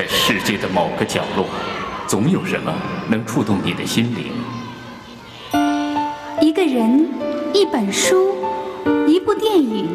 [0.00, 1.44] 在世界的某个角落，
[2.08, 2.74] 总有什么
[3.06, 4.32] 能触动你的心灵。
[6.40, 7.06] 一个人，
[7.52, 8.34] 一本书，
[9.06, 9.90] 一部电影，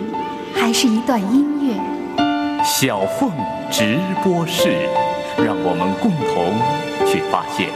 [0.53, 2.63] 还是一段音乐？
[2.63, 3.31] 小凤
[3.71, 4.87] 直播室，
[5.39, 6.53] 让我们共同
[7.11, 7.71] 去发现。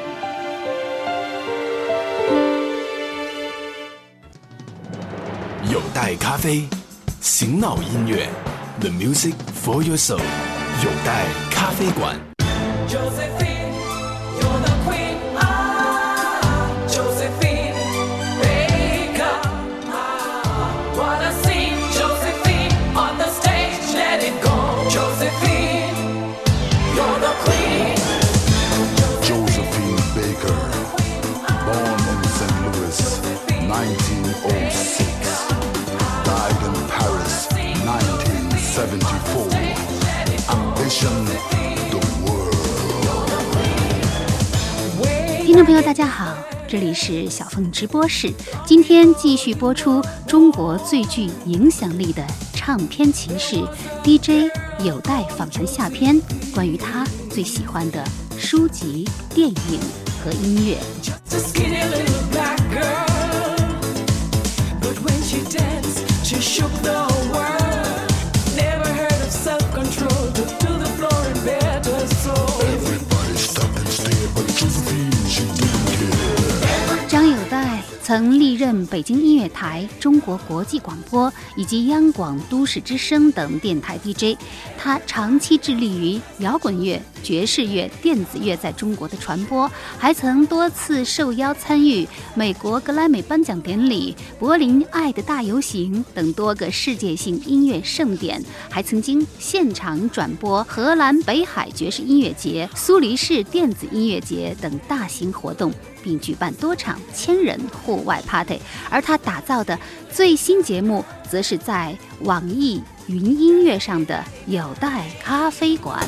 [5.74, 6.68] 有待咖啡，
[7.22, 8.30] 醒脑音乐
[8.80, 9.34] ，The music
[9.66, 10.20] for your soul。
[10.82, 12.16] 有待咖啡馆。
[45.60, 46.38] 众朋友，大家好，
[46.70, 48.32] 这里是小凤直播室。
[48.66, 53.58] 今天继续播出中国最具影响力的唱片骑士
[54.02, 54.50] DJ
[54.86, 56.18] 有待访谈下篇，
[56.54, 58.02] 关于他最喜欢的
[58.38, 59.80] 书籍、电影
[60.24, 60.78] 和音乐。
[78.10, 84.36] 曾历任北京音乐台、中国国际广播以及央广都市之声等电台 DJ，
[84.80, 87.00] 他长期致力于摇滚乐、
[87.30, 105.72] 爵士乐、电子乐在中国的传播，还曾多次受邀参与美国格莱美颁奖典礼、柏林爱的大游行等多个世界性音乐盛典，还曾经现场转播荷兰北海爵士音乐节、苏黎世电子音乐节等大型活动。
[106.02, 108.58] 并举办多场千人户外 party，
[108.90, 109.78] 而他打造的
[110.10, 116.08] 最新节目，则是在网易云音乐上的有待咖啡馆。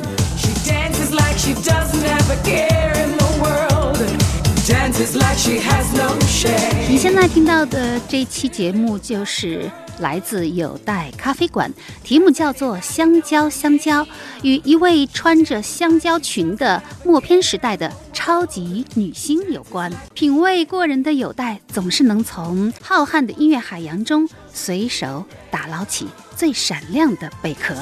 [6.87, 9.67] 你现在听到的这期节目就是。
[9.99, 11.71] 来自有待咖啡馆，
[12.03, 14.03] 题目叫做《香蕉香蕉》，
[14.41, 19.91] 与一位穿着香蕉裙的默片时代的超级女星有关。
[20.15, 26.07] 品味过人的有待，总是能从浩瀚的音乐海洋中随手打捞起
[26.41, 27.75] 最闪亮的贝壳。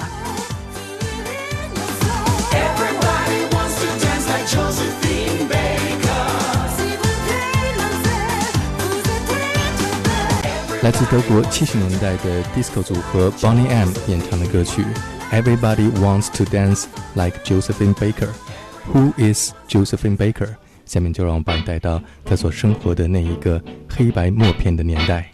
[10.82, 14.84] 来自德国七十年代的 disco 组合 Bonnie M 演唱的歌曲
[15.42, 16.84] 《Everybody Wants to Dance
[17.14, 18.28] Like Josephine Baker》。
[18.94, 20.56] Who is Josephine Baker？
[20.86, 25.32] 下面就让我把你带到她所生活的那一个黑白默片的年代。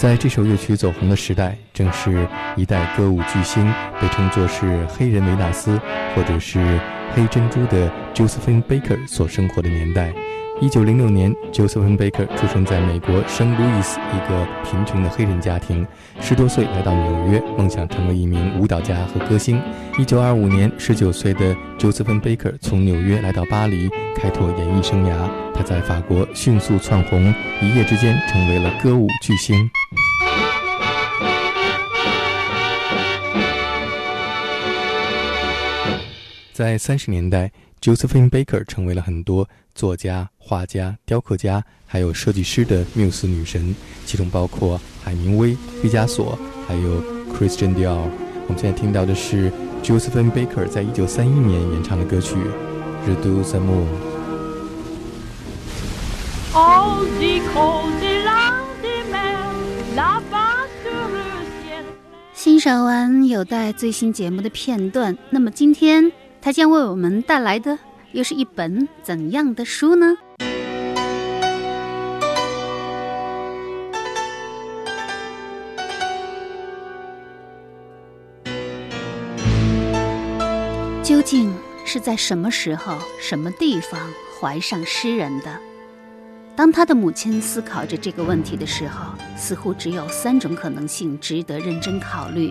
[0.00, 5.78] 在这首乐曲走红的时代，正是一代歌舞巨星被称作是黑人维纳斯，
[6.16, 6.80] 或者是
[7.14, 10.10] 黑珍珠的 Josephine Baker 所生活的年代。
[10.58, 15.86] 一九零六年，Josephine Baker 出生在美国圣路易斯一个贫穷的黑人家庭。
[16.18, 19.60] 十多岁来到纽约，梦想成为一名舞蹈家和歌星。
[19.98, 25.12] 一九二五年，十九岁的 Josephine Baker 从纽约来到巴黎，开拓演艺生涯。
[25.54, 29.70] 他在法国迅速窜红，一夜之间成为了歌舞巨星。
[36.60, 37.50] 在三十年代
[37.80, 46.38] ，Josephine Baker 成为了很多作家、画家、雕刻家，还有设计师的缪斯女神，其中包括海明威、毕加索，
[46.68, 48.10] 还有 Christian Dior。
[48.46, 49.50] 我们现在听到的是
[49.82, 52.36] Josephine Baker 在一九三一年演唱的歌曲
[53.06, 53.86] 《r e d u c e Moon》。
[62.34, 66.12] 欣赏完有待最新节目的片段，那么今天。
[66.42, 67.78] 他将为我们带来的
[68.12, 70.16] 又是一本怎样的书呢？
[81.02, 81.54] 究竟
[81.84, 84.00] 是在什么时候、什么地方
[84.40, 85.58] 怀上诗人的？
[86.56, 92.50] 当他的母亲思考着这个问题的时候，似乎只有三种可能性值得认真考虑。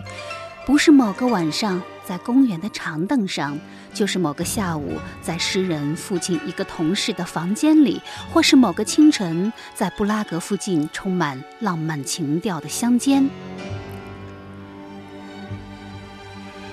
[0.66, 3.58] 不是某个晚上在公园的长凳上，
[3.94, 8.02] 就是某个下午在诗人附近一个同事的房间里，
[8.32, 13.30] 或是某个清晨在布拉格附近充满浪漫情调的乡间。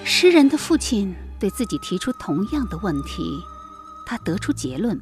[0.04, 3.40] 诗人的父亲对自己提出同样的问题，
[4.06, 5.00] 他得出结论：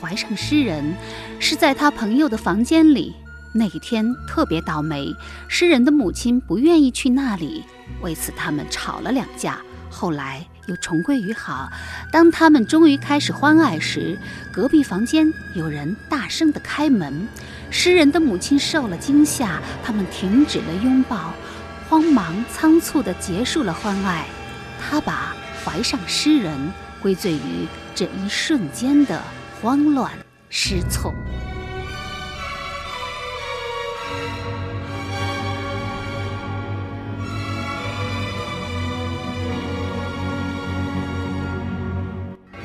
[0.00, 0.94] 怀上诗人
[1.38, 3.14] 是在他朋友的房间里。
[3.52, 5.12] 那一天特别倒霉，
[5.48, 7.64] 诗人的母亲不愿意去那里，
[8.00, 9.60] 为此他们吵了两架。
[9.90, 11.70] 后来又重归于好。
[12.10, 14.16] 当他们终于开始欢爱时，
[14.52, 17.28] 隔壁房间有人大声地开门，
[17.70, 21.34] 诗人的母亲受了惊吓，他们停止了拥抱，
[21.88, 24.24] 慌忙仓促地结束了欢爱。
[24.80, 25.34] 他把
[25.64, 26.56] 怀上诗人
[27.02, 29.20] 归罪于这一瞬间的
[29.60, 30.10] 慌乱
[30.48, 31.12] 失措。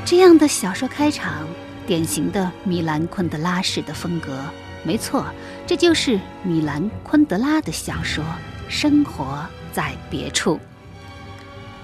[0.06, 1.48] 这样的小说开场，
[1.88, 4.38] 典型的米兰昆德拉式的风格。
[4.84, 5.26] 没错，
[5.66, 8.24] 这就是米兰昆德拉的小说
[8.70, 9.44] 《生活
[9.74, 10.58] 在别处》。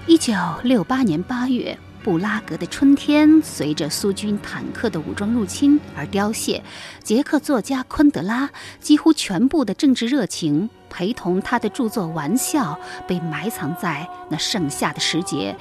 [0.06, 0.32] 一九
[0.62, 6.62] 六八年八月，布拉格的春天随着苏军坦克的武装入侵而凋谢。
[7.02, 8.48] 捷克作家昆德拉
[8.78, 12.78] 几乎全部的政治热情，陪同他的著作《玩笑》，
[13.08, 15.56] 被埋藏在那盛夏的时节。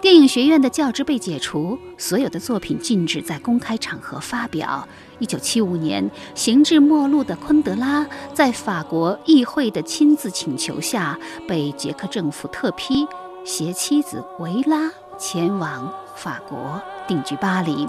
[0.00, 4.86] 电影学院的教职被解除，所有的作品禁止在公开场合发表。
[5.18, 13.06] 一九七五年，行至末路的昆德拉在法国议会的亲自请求下，被捷克政府特批，
[13.44, 17.88] 携妻子维拉前往法国定居巴黎。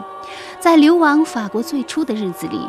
[0.60, 2.60] 在流亡法国最初的日子里，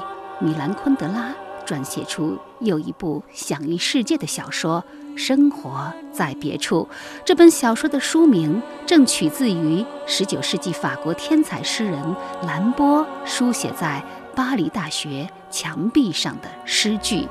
[0.41, 1.33] 米兰昆德拉
[1.65, 4.85] 撰写出又一部享誉世界的小说。
[5.19, 6.89] 生活在别处，
[7.25, 12.01] 这本小说的书名正取自于19世纪法国天才诗人
[12.47, 14.03] 兰波书写在
[14.35, 17.27] 巴黎大学墙壁上的诗句。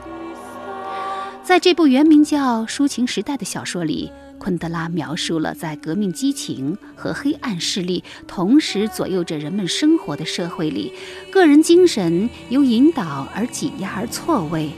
[1.43, 10.91] 在这部原名叫《抒情时代》的小说里，昆德拉描述了在革命激情和黑暗势力同时左右着人们生活的社会里，
[11.31, 14.69] 个人精神由引导而挤压而错位。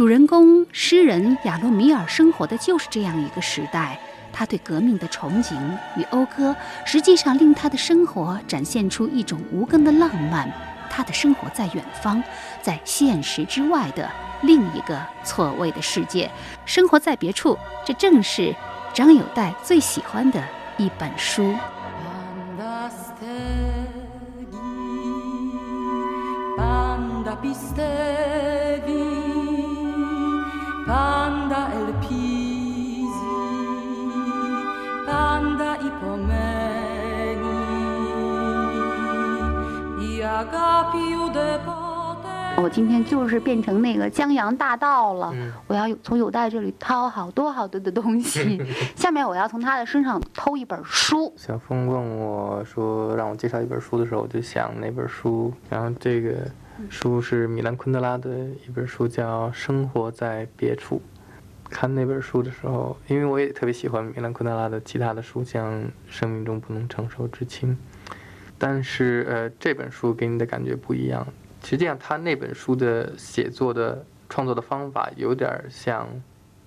[0.00, 4.00] 主人公诗人亚洛米尔生活的就是这样一个时代，
[4.32, 5.54] 他对革命的憧憬
[5.94, 6.56] 与讴歌，
[6.86, 10.50] 实际上令他的生活展现出一种无根的浪漫。
[10.88, 12.24] 他的生活在远方，
[12.62, 14.10] 在现实之外的
[14.40, 16.30] 另一个错位的世界，
[16.64, 17.58] 生活在别处。
[17.84, 18.56] 这正是
[18.94, 20.42] 张友代最喜欢的
[20.78, 21.54] 一本书。
[42.62, 45.32] 我今天就是变成那个江洋大盗了，
[45.68, 48.60] 我要从有代这里掏好多好多的东西。
[48.96, 51.32] 下面我要从他的身上偷一本书。
[51.36, 56.30] 小峰问我说让我介绍一本书的时候，我就想那本书，然后这个。
[56.88, 60.96] 书是米兰昆德拉的一本书，叫《生活在别处》。
[61.68, 65.72] 看那本书的时候，因为我也特别喜欢米兰昆德拉的其他的书，像
[66.08, 67.76] 《生命中不能承受之轻》，
[68.58, 71.26] 但是呃，这本书给你的感觉不一样。
[71.62, 76.06] 实际上，他那本书的写作的创作的方法有点像《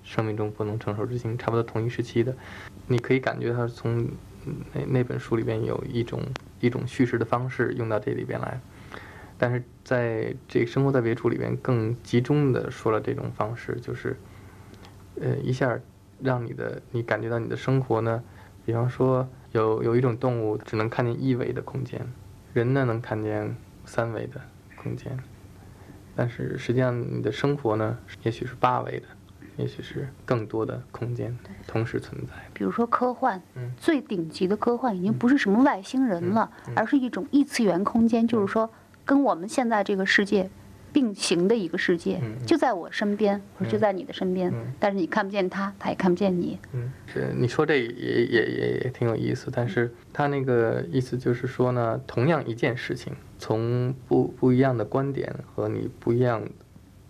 [0.04, 2.34] 生命中不能承受之轻》，差不多同一时期的。
[2.88, 4.08] 你可以感觉他从
[4.74, 6.22] 那那本书里边有一种
[6.60, 8.60] 一种叙事的方式用到这里边来。
[9.44, 14.16] 但是在这个生活在别处里边，更集中的说了这种方式，就是，
[15.20, 15.78] 呃，一下
[16.22, 18.24] 让你的你感觉到你的生活呢，
[18.66, 22.00] 比方说有有一种动物只能看见一维的空间，
[22.54, 24.40] 人呢能看见三维的
[24.78, 25.20] 空间，
[26.16, 29.08] 但是实际上你的生活呢，也许是八维的，
[29.58, 32.32] 也许是更多的空间同时存在。
[32.54, 33.42] 比如说科幻，
[33.76, 38.72] 最顶级的科幻已经不是什么外星人了，而是一种异次元空间，就是说。
[39.06, 40.50] 跟我们现在这个世界
[40.92, 46.60] 并行的一个世界，就在我身边，或者就在你的身边，但是你看不见他，他也看不见你。
[46.72, 56.48] 嗯，是你说这也也也也挺有意思，但是他那个意思就是说呢，同样一件事情，从不不一样的观点和你不一样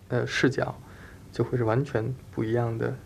[0.08, 0.74] 的视角，
[1.30, 2.96] 就会是完全不一样的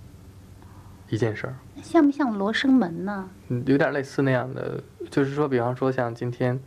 [1.08, 1.56] 一件事儿。
[1.82, 3.28] 像不像罗生门呢？
[3.66, 4.80] 有点类似那样的，
[5.10, 6.58] 就是说，比方说像今天。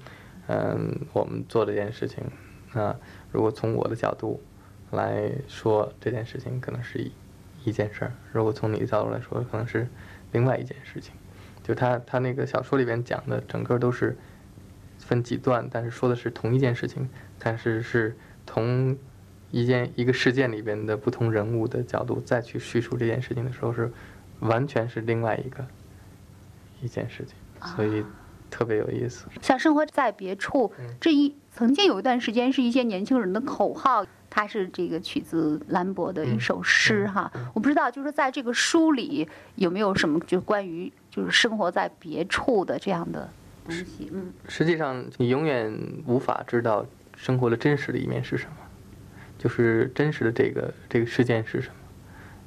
[0.52, 2.22] 嗯，我们做这件事情，
[2.74, 2.94] 那
[3.32, 4.42] 如果从我的角度
[4.92, 7.12] 来说，这件事情可能是一
[7.64, 9.88] 一件事儿；如果从你的角度来说，可能是
[10.34, 11.14] 另外一件事情。
[11.64, 14.18] 就他他那个小说里边讲的，整个都是
[15.00, 17.08] 分几段，但是说的是同一件事情，
[17.40, 18.98] 但是是同
[19.52, 23.90] 一件一个事件里边的不同人物的角度再去叙述这件事情的时候，是
[24.40, 25.66] 完全是另外一个
[26.82, 27.36] 一件事情，
[27.76, 28.04] 所以
[28.52, 29.26] 特别有意思。
[29.42, 34.06] 像生活在别处嗯这一曾经有一段时间是一些年轻人的口号。
[34.34, 43.30] 它是这个取自兰博的一首诗哈，我不知道，就是在这个书里有没有什么就关于就是生活在别处的这样的
[43.66, 46.86] 东西，嗯，实际上，你永远无法知道
[47.18, 48.54] 生活的真实的一面是什么，
[49.38, 51.76] 就是真实的这个这个事件是什么，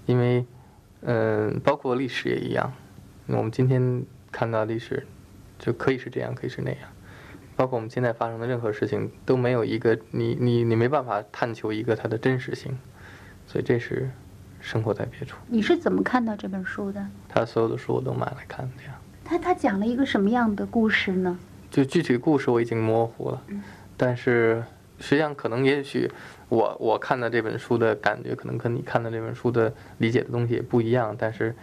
[0.07, 0.47] 因为，
[1.03, 2.73] 嗯、包括历史也一样。
[3.27, 5.07] 我们今天看到历史，
[5.65, 6.81] 就可以是这样，可以是那样。
[7.57, 12.77] 包括我们现在发生的任何事情，都没有一个你你你没办法探求一个它的真实性，
[13.47, 14.11] 所以这是
[14.61, 15.39] 生活在别处。
[15.47, 17.03] 你是怎么看到这本书的？
[17.29, 19.01] 他所有的书我都买来看，的呀。
[19.25, 21.39] 他他讲了一个什么样的故事呢？
[21.71, 23.43] 就具体故事我已经模糊了，
[23.97, 24.63] 但是
[24.99, 26.11] 实际上可能也许
[26.49, 31.55] 我我看的这本书的感觉，可能跟你看的这本书的理解的东西也不一样，但是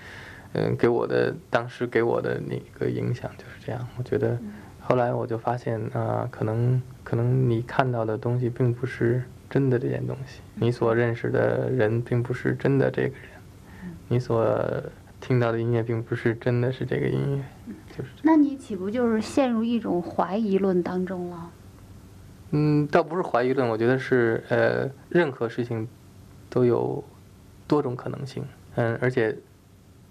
[0.53, 3.87] 嗯，给我的当时给我的那个影响就是这样。
[3.97, 4.37] 我觉得
[4.79, 14.45] 后来我就发现啊、可能可能你看到的东西并不是真的这件东西，你所认识的人并不是真的这个人，你所
[15.19, 17.43] 听到的音乐并不是真的是这个音乐，
[17.95, 18.09] 就是。
[18.23, 21.51] 那你岂不就是陷入一种怀疑论当中了？
[22.51, 25.87] 嗯，倒不是怀疑论，我觉得是呃，任何事情
[26.49, 27.01] 都有
[27.67, 28.43] 多种可能性，
[28.75, 29.37] 嗯，而且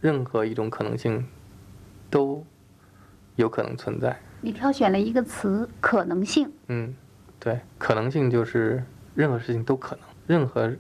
[0.01, 1.27] 任何一种可能性
[2.09, 2.45] 都
[3.37, 6.95] 有可能存在，你挑选了一个词“可能性嗯，
[7.39, 8.83] 对，可能性就是
[9.15, 10.73] 任何事情都可能，任何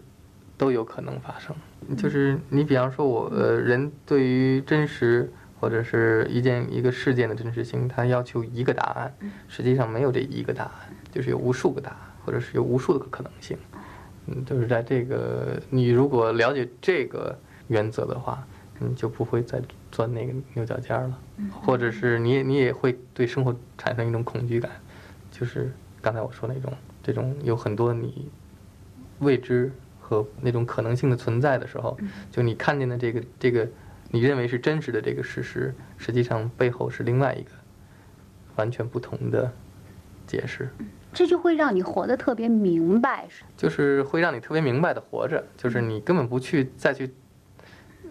[0.56, 1.54] 都有可能发生。
[1.96, 9.14] 就是你比方说我，呃，人对于真实或者是一件一个事件的真实性，他要求一个答案，
[9.48, 10.72] 实际上没有这一个答案，
[11.10, 13.58] 就是有无数个答案，或者是有无数个可能性。
[14.26, 18.46] 嗯，就是在这个你如果了解这个原则的话，
[18.82, 19.60] 你就不会再
[19.92, 21.18] 钻那个牛角尖儿了，
[21.52, 24.70] 或者是你也你也会对生活产生一种恐惧感，
[25.30, 25.70] 就是
[26.00, 26.72] 刚才我说那种
[27.02, 28.30] 这种有很多你
[29.18, 29.70] 未知
[30.00, 31.96] 和那种可能性的存在的时候，
[32.30, 33.68] 就你看见的这个这个
[34.10, 37.50] 你认为是真实的这个事实，实际上背后是另外一个
[38.56, 39.52] 完全不同的
[40.26, 40.68] 解释。”，
[41.12, 43.28] 这就会让你活得特别明白。
[43.56, 47.12] 就是会让你特别明白的活着，就是你根本不去再去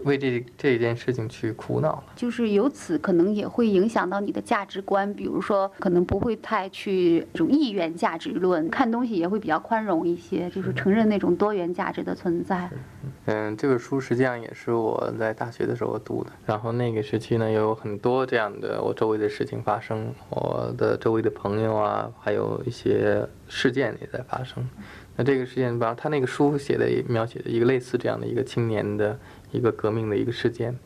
[0.04, 2.04] 为这这件事情去苦恼了。
[2.16, 12.70] 就是由此可能也会影响到你的价值观，比如说可能不会太去这种一元价值论，看东西也会比较宽容一些，就是承认那种多元价值的存在。
[13.26, 24.68] 嗯，这个书实际上也是我在大学的时候读的，然后那个时期呢，有很多这样的我周围的事情发生，我的周围的朋友啊，还有一些事件也在发生。
[25.16, 29.20] 那这个事件，比方他那个书写的描写的一个类似这样的一个青年的
[29.52, 30.78] 一个革命的一个事件，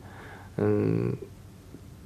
[0.56, 1.16] 嗯，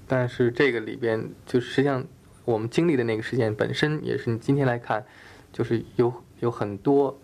[0.06, 2.04] 但是这个里边就实际上
[2.44, 5.04] 我们经历的那个事件本身也是你今天来看，
[5.52, 7.18] 就是有有很多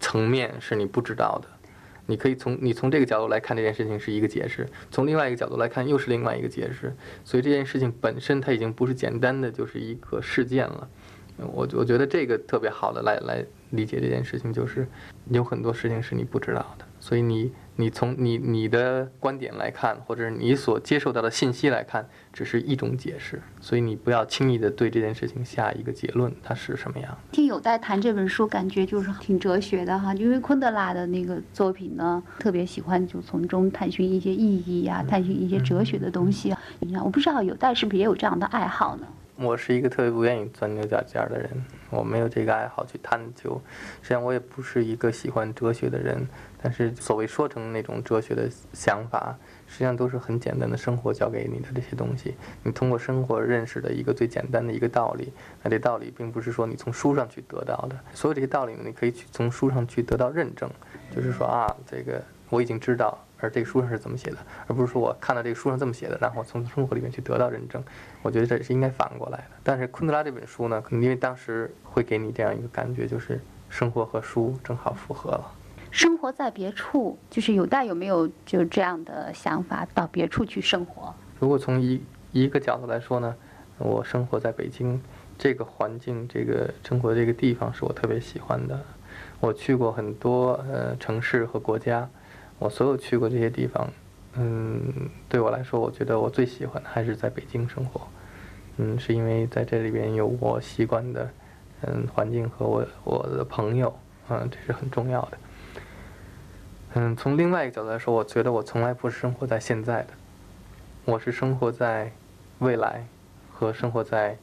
[0.00, 1.48] 层面是你不知道的。
[2.08, 10.88] 你可以从你从这个角度来看这件事情是一个解释，从另外一个角度来看又是另外一个解释，所以这件事情本身它已经不是简单的就是一个事件了。
[11.36, 14.86] 我我觉得这个特别好的来来理解这件事情，就是
[15.30, 27.16] 有很多事情是你不知道的，所以你你从你你的观点来看，或者你所接受到的信息来看，只是一种解释，所以你不要轻易的对这件事情下一个结论，它是什么样。
[27.32, 36.58] 听有代谈这本书，感觉就是挺哲学的哈，因为昆德拉的那个作品呢，特别喜欢就从中探寻一些意义呀、探寻一些哲学的东西啊。
[36.80, 39.06] 你看，我不知道有代是不是也有这样的爱好呢？
[39.38, 41.50] 我是一个特别不愿意钻牛角尖的人，
[41.90, 43.60] 我没有这个爱好去探究。
[44.00, 46.26] 实际上，我也不是一个喜欢哲学的人。
[46.62, 52.34] 但是，所谓说成那种哲学的想法，实际上都是很简单的生活教给你的这些东西。
[52.62, 57.96] 你通过生活认识的一个最简单的一个道理，那这道理并不是说你从书上去得到的。
[58.14, 60.68] 所有这些道理呢，你可以去从书上去得到认证，
[61.14, 63.25] 就是说啊，这个我已经知道。
[63.38, 67.82] 而这个书上是怎么写的，而不是说我看到这个书上这么写的，然后从生活里面去得到认证。
[68.22, 69.44] 我觉得这是应该反过来的。
[69.62, 75.52] 但是昆德拉这本书呢，可能因为当时会给你这样一个感觉，就是生活和书正好符合了。
[75.90, 81.14] 生活在别处，就是有代有没有就这样的想法，到别处去生活？
[81.38, 82.02] 如果从一
[82.32, 83.34] 一个角度来说呢，
[83.78, 85.00] 我生活在北京
[85.38, 88.78] 这个环境，这个生活的这个地方是我特别喜欢的。
[89.40, 92.08] 我去过很多呃城市和国家。
[92.58, 93.90] 我所有去过这些地方，
[94.34, 94.82] 嗯，
[95.28, 98.00] 对我来说，我觉得我最喜欢的还是在北京生活。
[98.78, 101.30] 嗯，是因为在这里边有我习惯的
[101.82, 103.98] 嗯环境和我我的朋友，
[104.28, 105.38] 嗯，这是很重要的。
[106.94, 110.08] 嗯，从另外一个角度来说，我觉得我从来不是生活在现在的，
[111.04, 112.12] 我是生活在
[112.58, 113.06] 未来
[113.52, 114.36] 和生活在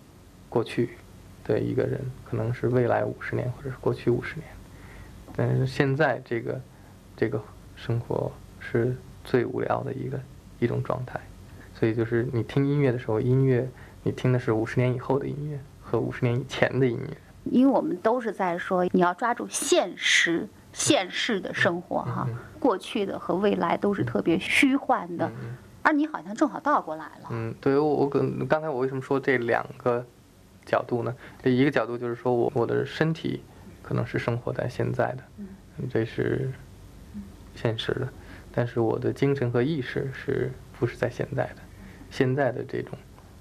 [0.50, 0.98] 过去
[1.43, 4.46] 的一个人，可能是未来五十年，或者是过去五十年。
[5.36, 6.62] 但是现在这个
[7.15, 7.41] 这个
[7.86, 10.18] 生活是最无聊的一个
[10.60, 11.20] 一种状态，
[11.74, 13.70] 所以就是你听音乐的时候，音乐
[14.04, 17.18] 你听的是五十年以后的音乐和五十年以前的音乐。
[17.44, 22.25] 因为我们都是在说你要抓住现实、现世的生活哈，
[22.58, 25.30] 过去的和未来都是特别虚幻的，
[25.82, 27.28] 而你好像正好倒过来了。
[27.32, 30.06] 嗯，对我我刚刚才我为什么说这两个
[30.66, 31.13] 角度呢？
[31.42, 33.44] 这一个角度就是说我我的身体
[33.82, 35.24] 可能是生活在现在的，
[35.90, 36.50] 这是
[37.56, 38.10] 现实的，
[38.52, 41.58] 但是我的精神和意识是不是在现在的？
[42.10, 42.98] 现在的这种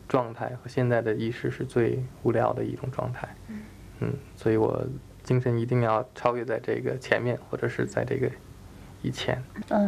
[0.09, 3.29] 状态和现在的意识是最无聊的一种状态。
[4.01, 4.85] 嗯，所以我
[5.23, 8.31] 精神一定要超越在这个前面，或者是在这个
[9.03, 9.43] 以前。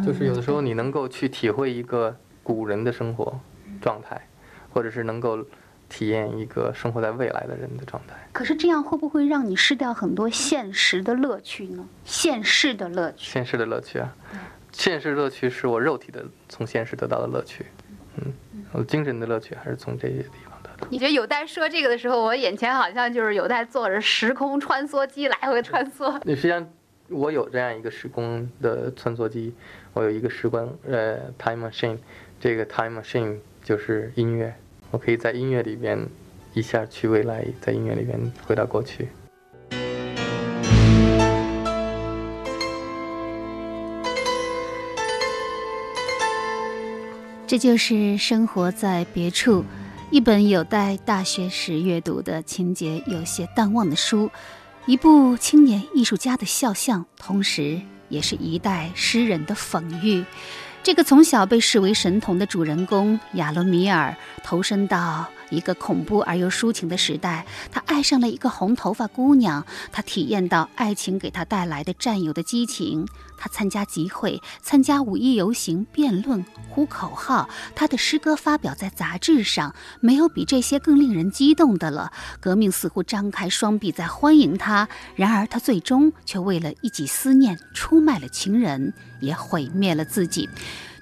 [0.04, 3.40] 就是有的时候你能够去体会一个古人的生活
[3.80, 4.28] 状态，
[4.70, 5.44] 或者是能够
[5.94, 8.16] 体验一个生活在未来的人的状态。
[8.32, 11.86] 可是这样会不会让你失掉很多现实的乐趣呢？
[12.04, 13.30] 现世的乐趣。
[13.30, 14.12] 现实的乐趣啊，
[14.72, 17.66] 现实乐趣是我肉体的从现实得到的乐趣。
[18.16, 18.32] 嗯，
[18.72, 20.52] 我精神的乐趣还是从这些地方。
[20.90, 26.20] 你觉得有待说这个的时候，我眼前好像就是有待坐着时空穿梭机来回穿梭。
[26.26, 26.68] 你实际上，
[27.08, 29.54] 我有这样一个时空的穿梭机，
[29.92, 31.96] 我有一个时光呃 time machine，
[32.40, 34.52] 这个 time machine 就是音乐，
[34.94, 35.98] 我可以在音乐里边
[36.52, 39.08] 一下去未来，在音乐里边回到过去。
[47.44, 49.64] 这就是生活在别处。
[50.12, 54.30] 一本有待大学时阅读的情节有些淡忘的书，
[54.86, 60.24] 一部青年艺术家的肖像，同时也是一代诗人的讽喻。
[60.84, 65.26] 这个从小被视为神童的主人公亚罗米尔，投身到。
[65.54, 73.06] 一个恐怖而又抒情的时代，他爱上了一个红头发姑娘，他体验到爱情给他带来的占有的激情。
[73.36, 77.48] 他参加集会，参加五一游行、辩论、呼口号。
[77.74, 82.10] 他的诗歌发表在杂志上，没有比这些更令人激动的了。
[82.40, 90.48] 革命似乎张开双臂在欢迎他，然而他最终却为了一己思念出卖了情人，也毁灭了自己。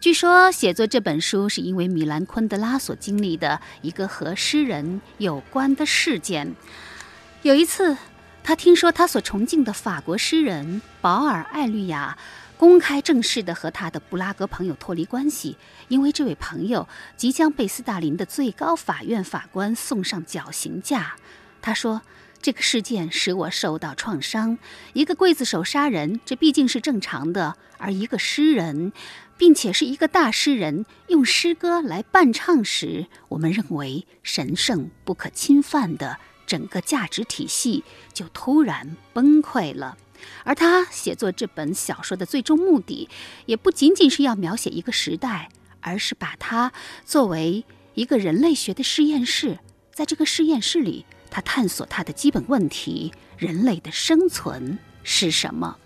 [0.02, 6.56] 据说写作这本书是因为米兰昆德拉所经历的一个和诗人有关的事件。
[7.42, 7.96] 有一次，
[8.42, 12.18] 他听说他所崇敬的法国诗人保尔·艾律亚
[12.56, 21.14] 公开正式的和他的布拉格朋友脱离关系，因为这位朋友即将被斯大林的最高法院法官送上绞刑架。
[21.60, 22.02] 他说
[22.42, 24.58] ：“这个事件使我受到创伤。
[24.94, 28.92] 一个刽子手杀人，这毕竟是正常的；而一个诗人……”
[29.36, 39.96] 并且是一个大诗人用诗歌来伴唱时，我们认为神圣不可侵犯的整个价值体系就突然崩溃了。
[40.44, 43.08] 而他写作这本小说的最终目的，
[43.46, 45.48] 也不仅仅是要描写一个时代，
[45.80, 46.72] 而是把它
[47.04, 47.64] 作为
[47.94, 49.58] 一个人类学的实验室。
[49.92, 55.76] 在这个实验室里，他探索他的基本问题：人类的生存是什么？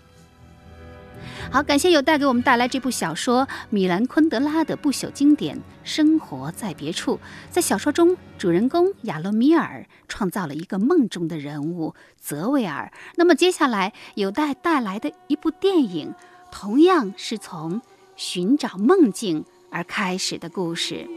[1.51, 7.15] 好，感谢有带给我们带来这部小说米兰昆德拉的不朽经典《生活在别处》。
[7.49, 12.91] 在小说中，主人公亚罗米尔创造了一个梦中的人物泽维尔。
[13.15, 16.13] 那么，接下来有带带来的一部电影，
[16.51, 17.81] 同样是从
[18.15, 21.07] 寻找梦境而开始的故事。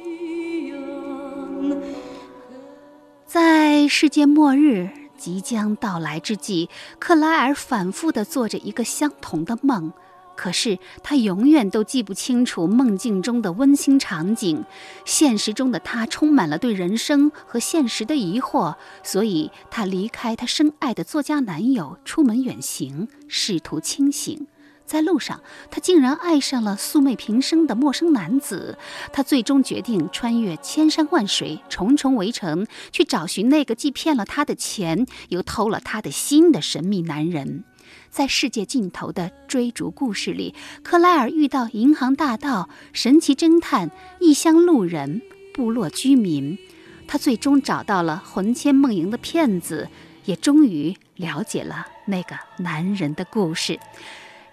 [3.26, 4.88] 在世界末日
[5.20, 9.92] 即将到来之际，克莱尔反复地做着一个相同的梦。
[10.35, 14.64] 可是她永远都记不清楚梦境中的温馨场景，
[15.04, 24.46] 现实中的她充满了对人生和现实的疑惑，所以她离开她深爱的作家男友，出门远行，试图清醒。
[24.90, 28.76] 在路上，他竟然爱上了素昧平生的陌生男子。
[29.12, 37.62] 他最终决定穿越千山万水、重重围城，去找寻那个既骗了他的钱，又偷了他的心的神秘男人。
[38.11, 45.22] 在世界尽头的追逐故事里，克莱尔遇到银行大盗、神奇侦探、异乡路人、
[45.55, 46.59] 部落居民，
[47.07, 49.88] 他最终找到了魂牵梦萦的骗子，
[50.24, 53.79] 也终于了解了那个男人的故事。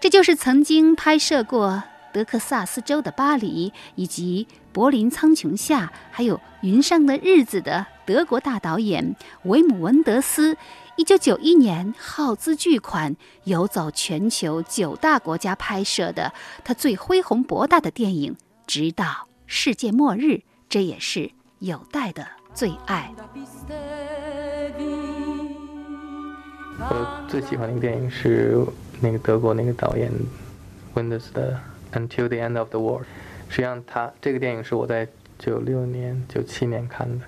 [0.00, 1.82] 这就是曾经拍摄过
[2.12, 10.56] 德克萨斯州的巴黎，以及《柏林苍穹下》还有《云上的日子》的德国大导演维姆文德斯，
[10.96, 16.32] 一九九一年耗资巨款游走全球九大国家拍摄的
[16.64, 18.34] 他最恢宏博大的电影
[18.68, 20.24] 《直到世界末日》，
[20.68, 23.12] 这也是有待的最爱。
[26.80, 28.64] 我最喜欢的一个电影是
[29.00, 30.10] 那个德国那个导演
[30.94, 31.60] Wenders 的
[31.96, 33.02] 《Until the End of the World》。
[33.48, 35.06] 实际上，他这个电影是我在
[35.38, 37.24] 九六年、九七年看的。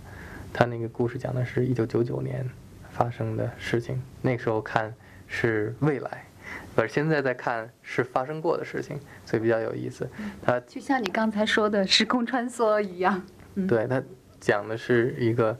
[0.53, 2.49] 他那个故事讲的是一九九九年
[2.91, 4.93] 发生的事情，那个时候看
[5.29, 6.25] 是未来，
[6.77, 10.09] 而现在在看是发生过的事情，所以比较有意思。
[10.43, 13.23] 他就像你刚才说的时空穿梭一样。
[13.69, 14.03] 对他
[14.41, 15.59] 讲的是一个。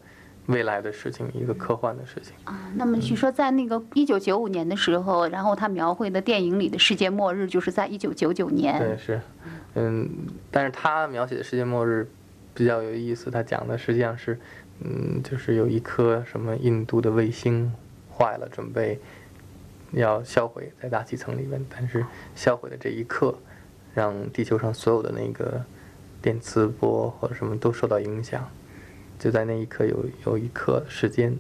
[0.51, 2.71] 未来的事情，一个科幻的事情啊。
[2.75, 8.79] 那么据说在那个一九九五年的时候，然后他描绘的电影里的世界末日就是在一九九九年。
[8.79, 9.21] 对，是，
[9.75, 10.09] 嗯，
[10.51, 12.11] 但是他描写的世界末日
[12.53, 14.39] 比较有意思，他讲的实际上是，
[14.81, 17.73] 嗯，就是有一颗什么印度的卫星
[18.13, 18.99] 坏了，准备
[19.93, 23.39] 要销毁在大气层里面，但是销毁的这一刻，
[23.95, 25.65] 让地球上所有的那个
[26.21, 28.49] 电磁波或者什么都受到影响。
[29.21, 31.37] 就在那一刻，有有一刻时间，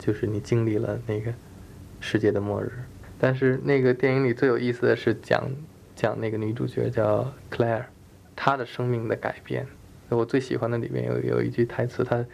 [0.00, 1.32] 就是你经历了那个
[2.00, 2.72] 世界的末日。
[3.20, 5.48] 但是那个电影里最有意思的是讲
[5.94, 7.84] 讲那个女主角叫 Claire，
[8.34, 9.64] 她的生命的改变。
[10.08, 12.24] 我最喜欢的里面有有一句台词，她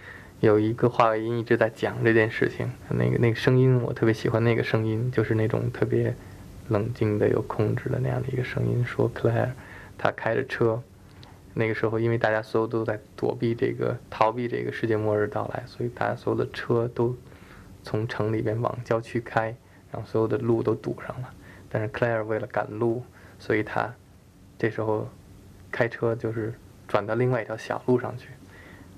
[0.40, 2.70] 有一个话音一直在讲这件事情。
[2.88, 6.14] 那个那个声音我特别喜欢，那个声音就是那种特别
[6.70, 9.50] 冷静的、有控制的那样的一个声音，说 Claire，
[9.98, 10.82] 她开着车。
[11.54, 17.16] 那个时候，因为大家所有都在躲避这个、逃避这个世界末日到来，所以大家所有的车都
[17.82, 19.54] 从城里边往郊区开，
[19.90, 21.32] 然后所有的路都堵上了。
[21.68, 23.02] 但是 Claire 为了赶路，
[23.38, 23.94] 所以他
[24.58, 25.08] 这时候
[25.70, 26.54] 开车就是
[26.88, 28.28] 转到另外一条小路上去。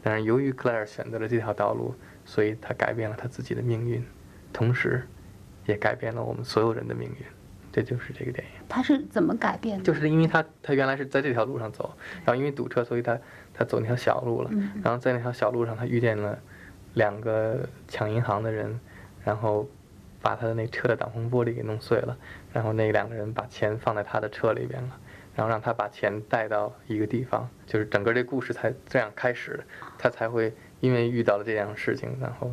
[0.02, 4.04] 但是由于 Claire 选择了这条道路，所以他改变了他自己的命运，
[4.52, 5.06] 同时
[5.66, 7.16] 也改变了我们所有人的命运。
[7.72, 9.84] 这就是这个电影，他是怎么改变的？
[9.84, 13.18] 就是因为他他原来是在这条路上走，然后因为堵车，所以他
[13.52, 14.50] 他走那条小路了。
[14.82, 16.38] 然后在那条小路上，他遇见了
[16.94, 18.78] 两个抢银行的人，
[19.24, 19.68] 然后
[20.20, 22.16] 把他的那车的挡风玻璃给弄碎了。
[22.52, 24.98] 然后那两个人把钱放在他的车里边了，
[25.34, 29.62] 然后让他把钱带到一个地方，就是整个这故事才这样开始。
[29.98, 32.52] 他才会因为遇到了这样的事情，然后。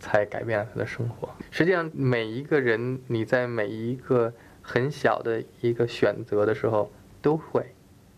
[0.00, 1.28] 才改变了他的生活。
[1.50, 4.32] 实际上，每一个人，你在每一个
[4.70, 6.90] 很小的一个选择的时候，
[7.22, 7.64] 都会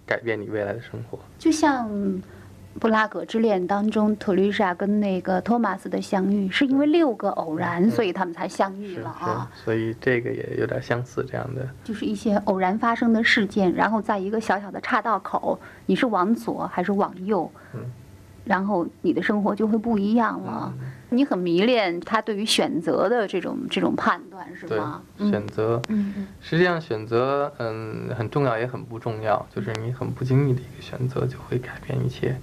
[0.05, 1.17] 改变你未来的生活。
[1.39, 1.89] 就像
[2.81, 9.49] 《布拉格之恋》当中，特丽莎跟那个托马斯的相遇，是因为六个偶然，所以他们才相遇了啊。
[9.55, 11.69] 所以这个也有点相似，这样的。
[11.85, 17.49] 就是一些偶然发生的事件，然后在一个小小的岔道口，你是往左还是往右？
[17.75, 17.81] 嗯。
[18.45, 20.75] 然后你的生活就会不一样了。
[21.11, 25.03] 你很迷恋他对于选择的这种这种判断，是吗？
[25.19, 29.45] 选择，嗯实际上选择，嗯，很重要也很不重要。
[29.55, 32.37] 就是你很不经意的一个选择，就会改变一切。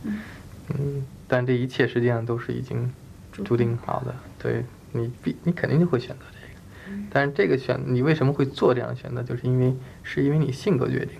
[0.70, 2.92] 嗯，但这一切实际上都是已经
[3.32, 4.14] 注定好的。
[4.38, 6.98] 对你必你肯定就会选择这个。
[7.10, 9.24] 但是这个选，你为什么会做这样的选择？
[9.24, 11.18] 就是因为是因为你性格决定。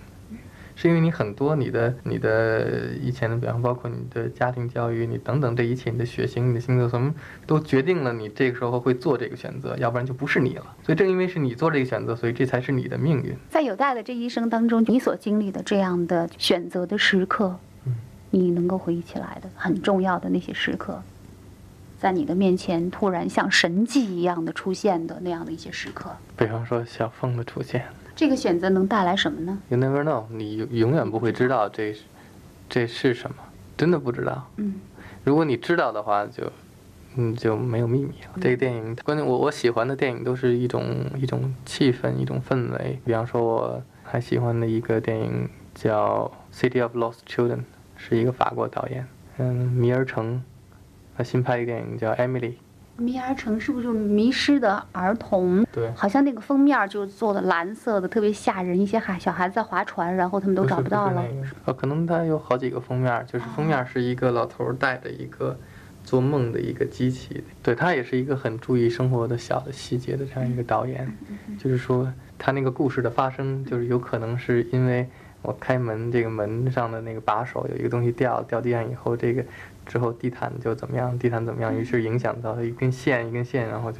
[0.80, 7.12] 是因为你很多你的你的以前的，比方包括你的家庭教育，你等等这一切，你的血型、你的星座，什么
[7.48, 10.64] 都决定了你这个时候会做这个选择，要不然就不是你了。
[10.84, 13.34] 所以正因为是你做这个选择，所以这才是你的命运。
[13.50, 17.96] 在有代的这一生当中，你所经历的这样的选择的时刻，嗯，
[18.30, 21.02] 你能够回忆起来的很重要的那些时刻，
[21.98, 27.84] 在你的面前突然像神迹一样的出现的那样的一些时刻，比方说小凤的出现。
[28.18, 31.94] 这个选择能带来什么呢？You never know，你永远不会知道这
[32.68, 33.36] 这是什么，
[33.76, 34.50] 真的不知道。
[34.56, 34.74] 嗯，
[35.22, 36.50] 如果你知道的话，就
[37.14, 38.40] 嗯就没有秘密了。
[38.40, 42.98] 这个电影，关键我我喜欢的电影都是一种一种气氛，一种氛围。
[43.04, 46.28] 比方说，我还喜欢的一个电影叫
[46.60, 47.58] 《City of Lost Children》，
[47.96, 50.42] 是一个法国导演，嗯，米尔城，
[51.16, 52.40] 他新拍一个电影叫《Emily》。
[52.98, 55.64] 迷儿城是不是就迷失的儿童？
[55.72, 58.78] 对，好像那个封面就做的蓝色的，特别吓人。
[58.78, 61.24] 一些孩小孩子在划船，然后他们都找不到了。
[61.64, 65.56] 哦，可能它有好几个封面，就是封面是一个老头带着一个
[66.02, 67.44] 做梦的一个机器。
[67.62, 71.08] 对他也是一个很注意生活的小的细节的这样一个导演。
[71.58, 75.08] 就是说，他那个故事的发生，就是有可能是因为
[75.42, 79.44] 我开门，这个门上的那个把手有一个东西掉掉地上以后，这个
[79.86, 83.98] 之后地毯就怎么样，地毯怎么样，于是影响到一根线一根线，然后就，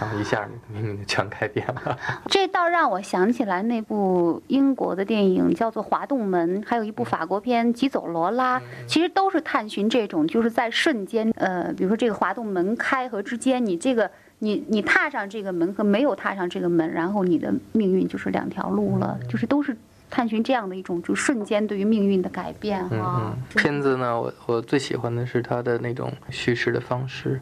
[0.00, 1.96] 然后一下命运就全改变了。
[2.26, 19.76] 这倒让我想起来那部英国的电影叫做《滑动门》，还有一部法国片《疾走罗拉》，其实都是探寻这种就是在瞬间，呃，比如说这个滑动门开和之间，你这个你你踏上这个门和没有踏上这个门，然后你的命运就是两条路了，就是都是。
[20.10, 23.36] 探寻这样的一种就瞬间对于命运的改变哈。
[23.56, 27.40] 片子呢，我我最喜欢的是它的那种叙事的方式，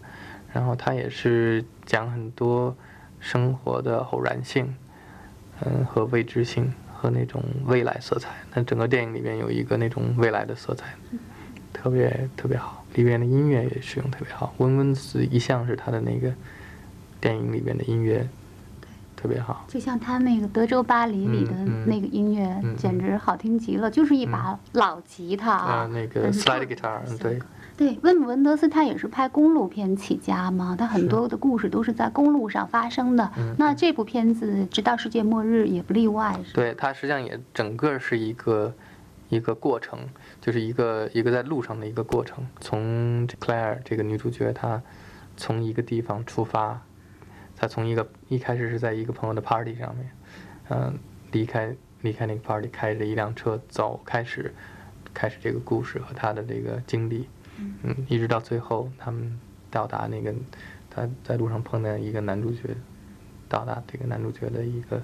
[0.53, 2.77] 然后它也是讲很多
[3.19, 4.75] 生活的偶然性，
[5.65, 8.29] 嗯和未知性和那种未来色彩。
[8.55, 10.95] 那整个电影里面有一个那种未来的色彩，
[11.73, 12.85] 特别特别好。
[12.95, 16.33] 里面的音乐也使用特别好，温温子一向是他的那个
[17.21, 18.29] 电影里面的音乐。
[19.21, 21.53] 特别好，就像他那个《德州巴黎》里的
[21.85, 27.41] 那个音乐，简直好听极了，就是一把老吉他啊，那个 slide guitar，对。
[27.77, 33.31] 对，温姆文德斯他也是拍公路片起家嘛，他很多的故事都是在公路上发生的。
[33.57, 38.75] 那这部片子《直到世界末日》也不例外，是对，它实际上也整个是一个
[39.29, 40.01] 一个过程，
[40.41, 42.45] 就是一个一个在路上的一个过程。
[42.61, 44.83] 从 Claire 这个女主角，她
[45.37, 46.81] 从一个地方出发。
[47.61, 50.11] 他从一个一开始是在一个朋友的 party 上面，
[50.69, 50.97] 嗯，
[51.33, 54.55] 离开离开那个 party，开着一辆车走，开始
[55.13, 59.41] 开始这个故事和他的这个经历，嗯，一直到最后他们
[59.73, 60.33] 到达那个
[60.89, 62.63] 他在路上碰见一个男主角，
[63.49, 65.03] 到达这个男主角的一个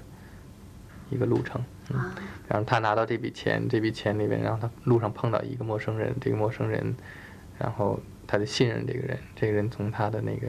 [1.09, 1.99] 一个路程，嗯，
[2.47, 6.95] 然后他拿到这笔钱，这笔钱里面，然后他路上碰到一个陌生人，这个陌生人，
[7.59, 10.47] 然后他就信任这个人，这个人从他的那个。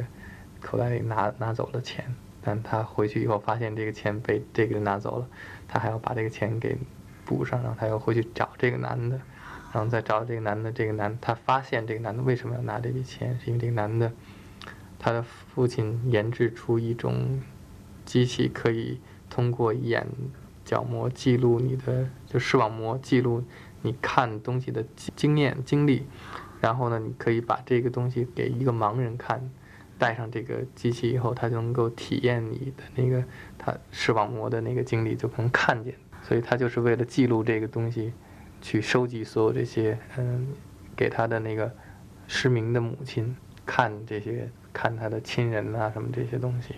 [0.66, 5.28] 口袋里拿拿走了钱，但他回去以后发现这个钱被这个人拿走了，
[5.68, 6.76] 他还要把这个钱给
[7.24, 9.20] 补上，然后他又回去找这个男的，
[9.72, 14.10] 然后再找这个男的，这个男他发现这个男的为什么要拿这笔钱，是因为这个男的
[14.98, 17.40] 他的父亲研制出一种
[18.04, 19.00] 机器，可以
[19.30, 20.08] 通过眼
[20.64, 23.44] 角膜记录你的就视网膜记录
[23.82, 26.06] 你看东西的经验经历，
[26.60, 29.48] 然后呢，你可以把这个东西给一个盲人看。
[29.98, 33.24] 带上这个机器以后，他就能够体验你的那个
[33.58, 35.94] 他视网膜的那个经历，就能看见。
[36.22, 38.12] 所以他就是为了记录这个东西，
[38.60, 40.48] 去收集所有这些嗯，
[40.96, 41.72] 给他的那个
[42.26, 46.74] 失明的母亲看这些，看他的亲人呐什么这些东西。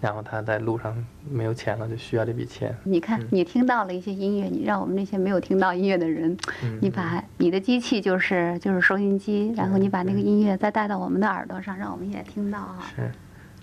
[0.00, 0.94] 然后他在路上
[1.30, 2.76] 没有钱了，就需要这笔钱。
[2.84, 6.36] 你看，你听到了一些音乐，你让我们那些没有听到音乐的人，
[6.80, 12.78] 你把你的机器就是就是收音机，然后你把那个音乐再带到我们的耳朵上，让我们也听到啊。
[12.94, 13.10] 是，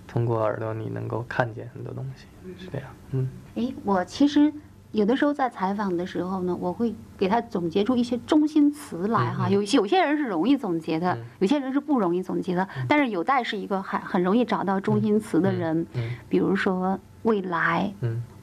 [0.08, 2.26] 通过耳朵你能够看见很多东西，
[2.58, 2.88] 是这样。
[3.12, 3.30] 嗯。
[3.56, 4.52] 哎，我其实。
[4.92, 9.50] 有的时候在采访的时候呢，我会给他总结出一些中心词来哈。
[9.50, 12.68] 有有些人是容易总结的，有些人是不容易总结的。
[12.90, 15.88] 但是有待是一个很很容易找到中心词的人。
[16.28, 17.94] 比如说未来、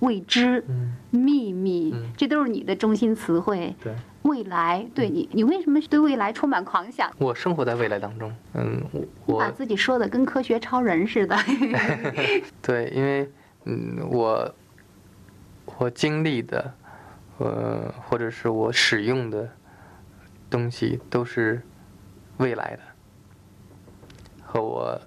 [0.01, 0.65] 未知、
[1.11, 3.75] 秘密，这都是你的中心词汇。
[3.83, 7.11] 对，未来，对你，你为什么对未来充满狂想？
[7.19, 8.83] 我生活在未来当中，嗯，
[9.27, 11.37] 我把自己说的跟科学超人似的。
[12.63, 13.31] 对，因为
[13.67, 14.51] 嗯，我。
[15.79, 16.75] 我经历的，
[17.39, 19.49] 呃，或者是我使用的
[20.51, 21.63] 东西，都是
[22.39, 22.83] 未来的，
[24.43, 25.01] 和我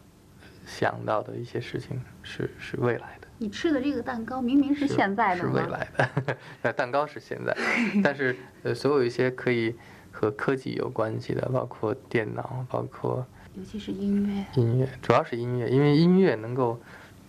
[0.65, 3.27] 想到的一些事情是是未来的。
[3.37, 7.53] 你吃的这个蛋糕明明是现在的是未来的， 那蛋糕是现在，
[8.01, 9.75] 但是呃，所有一些可以
[10.09, 16.79] 和科技有关系的，包括电脑，包括尤其是音乐，音乐主要是音乐，因为音乐能够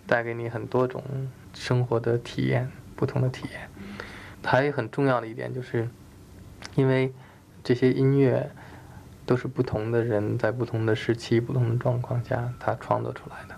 [0.07, 1.03] 带给你很多种
[1.53, 2.71] 生活的体验。
[3.03, 3.67] 不同的体验，
[4.45, 5.89] 还有很重要的一点就是，
[6.75, 7.13] 因为
[7.61, 8.49] 这些音乐
[9.25, 13.55] 都是不同的人在不同的时期、不同的状况下他创作出来的。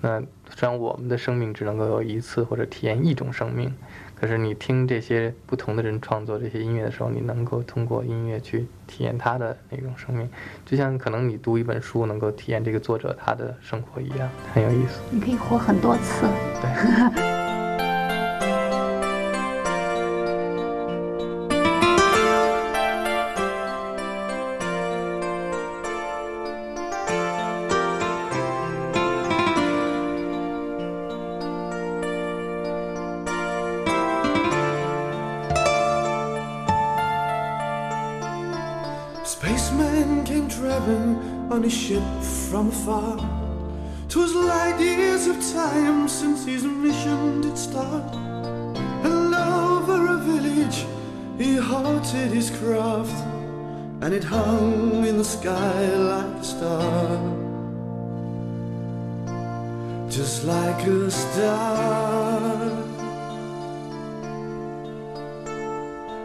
[0.00, 3.72] 那虽然我们的生命只能够有一次或者体验一种生命，
[4.16, 10.28] 可是你听这些不同的人创作这些音乐的时候，你能够通过音乐去体验他的那种生命，
[10.66, 15.00] 就像可能你读一本书能够体验这个作者他的生活一样，很有意思。
[15.12, 16.26] 你可以活很多次。
[16.60, 17.41] 对。
[46.44, 48.14] His mission did start.
[49.04, 50.86] And over a village
[51.38, 53.18] he hearted his craft,
[54.02, 57.18] and it hung in the sky like a star.
[60.08, 62.92] Just like a star.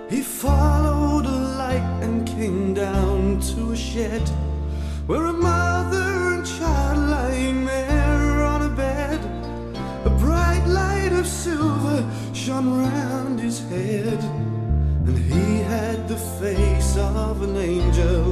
[0.10, 4.28] He followed a light and came down to a shed
[5.06, 7.07] where a mother and child
[11.58, 14.20] silver shone round his head,
[15.08, 18.24] and he had the face of an angel.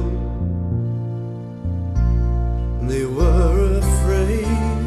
[2.78, 4.78] And they were afraid.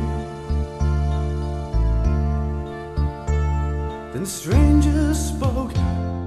[4.13, 5.73] Then stranger spoke,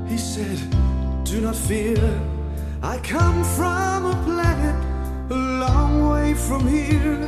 [0.09, 0.59] he said,
[1.25, 2.03] Do not fear.
[2.83, 4.79] I come from a planet
[5.31, 7.19] a long way from here,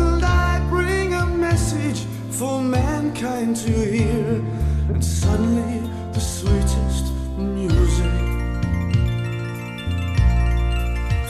[0.00, 2.00] and I bring a message
[2.38, 4.42] for mankind to hear.
[4.88, 5.80] And suddenly,
[6.12, 8.10] the sweetest music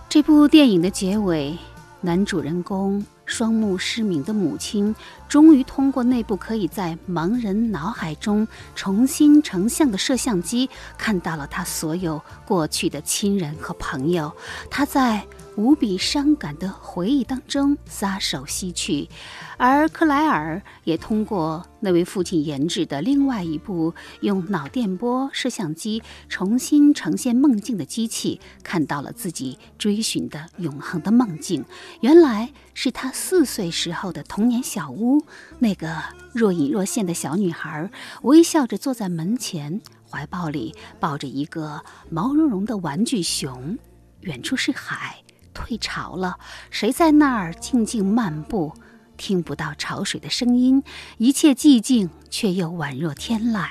[0.09, 1.57] 这部电影的结尾，
[2.01, 4.95] 男主人公双目失明的母亲，
[5.29, 14.33] 终于通过内部可以在盲人脑海中重新成像的摄像机，看到了他所有过去的亲人和朋友。
[14.71, 19.09] 他在无比伤感的回忆当中撒手西去，
[19.57, 31.65] 而克莱尔也通过那位父亲研制的另外一部用脑电波摄像机重新呈现梦境的机器，看到了自己追寻的永恒的梦境。
[32.01, 35.25] 原来是他四岁时候的童年小屋，
[35.59, 36.03] 那个
[36.35, 37.91] 若隐若现的小女孩，
[38.23, 43.79] 微笑着坐在门前，怀抱里抱着一个毛茸茸的玩具熊。
[44.21, 45.23] 远处是海。
[45.57, 46.39] 退潮了，
[46.69, 48.75] 谁在那儿静静漫步？
[49.17, 50.83] 听不到潮水的声音，
[51.17, 53.67] 一切寂静，却又宛若天籁。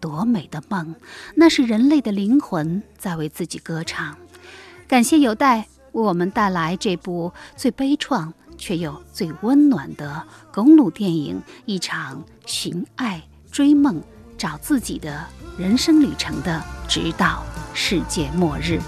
[0.00, 0.96] 多美的梦！
[1.36, 4.16] 那是人类的灵魂在为自己歌唱。
[4.88, 14.02] 感谢有待为我们带来这部最悲怆却又最温暖的公路电影《一场寻爱、追梦、
[14.36, 15.24] 找自己的
[15.56, 18.80] 人生旅程》的，直到世界末日。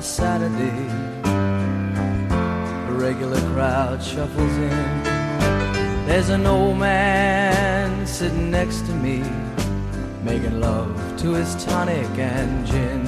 [0.00, 0.88] Saturday.
[2.88, 5.02] A regular crowd shuffles in.
[6.06, 9.22] There's an old man sitting next to me,
[10.24, 13.02] making love to his tonic and gin.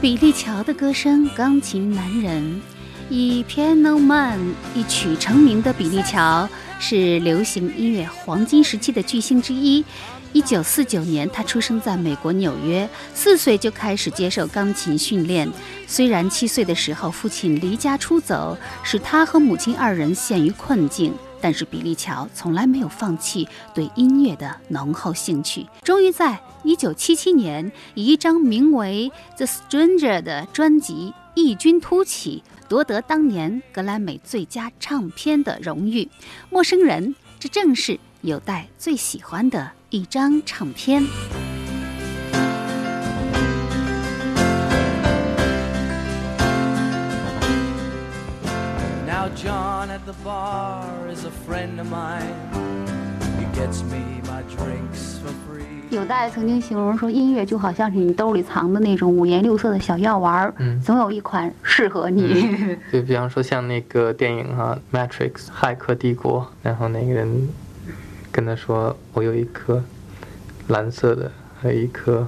[0.00, 2.60] 比利乔的歌声，钢琴男人，
[3.08, 6.48] 以 Piano Man 一曲成名的比利乔
[6.81, 9.85] 是流行音乐黄金时期的巨星之一。
[10.33, 15.47] 一九四九年，他出生在美国纽约，四岁就开始接受钢琴训练。
[15.85, 21.13] 虽然七岁的时候父亲离家出走，使他和母亲二人陷于困境。
[21.43, 25.65] 但是比利乔从来没有放弃对音乐的浓厚兴趣。
[25.83, 36.07] 终于在1977年，以一张名为《The Stranger》的专辑异军突起，夺得当年格莱美最佳唱片的荣誉。
[36.49, 41.03] 陌生人，这正是有待最喜欢的一张唱片。
[49.05, 52.23] Now John at the bar is a friend of mine.
[53.37, 55.60] He gets me my drinks for free.
[55.91, 62.57] 有大爷曾经形容说，音乐就好像是你兜里藏的那种五颜六色的小药丸儿，嗯总有一款适合你。
[62.93, 67.49] 就比方说像那个电影哈、Matrix》骇客帝国，然后那个人
[68.31, 69.83] 跟他说：“我有一颗
[70.69, 71.29] 蓝色的，
[71.61, 72.25] 还有一颗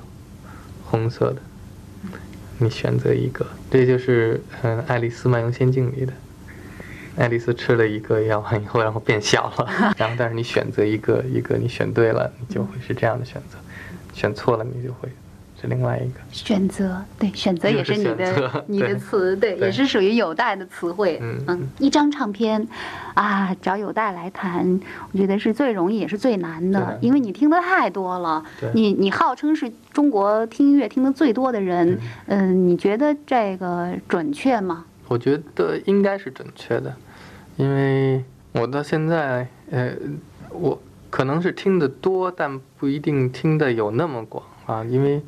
[0.83, 1.37] 红色的，
[2.57, 6.11] 你选择一个。”这就是嗯，《爱丽丝漫游仙境》里的。
[7.17, 13.57] 爱丽丝吃了一个药丸以后，然后变小了， 然后但是你选择一个，一个你选对了，你就会是这样的选择；
[14.13, 15.09] 选错了，你就会
[15.61, 16.19] 是另外一个。
[16.31, 21.19] 选择，对，选择也是你的 你的词，对，对也是属于有待的词汇。
[21.21, 22.67] 嗯一张唱片
[23.13, 24.79] 啊，找有待来谈，
[25.11, 28.71] 我觉得是最容易也是最难的，因为你听的太多了对。
[28.73, 34.85] 你你号称是中国听音乐听的最多的人，嗯，你觉得这个准确吗？
[35.09, 36.91] 我觉得应该是准确的，
[37.57, 38.23] 因为
[38.53, 39.93] 我到现在，呃，
[40.49, 45.21] 我可能是听得多，但不一定听得有那么广啊，因为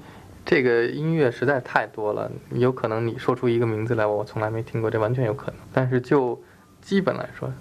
[0.46, 5.56] 这个音乐实在太多了，有可能你说出一个名字来，我从来没听过，这完全有可能。
[5.74, 6.42] 但是就
[6.82, 7.52] 基本来说，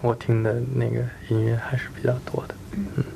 [0.00, 2.54] 我听的那个音乐还是比较多的，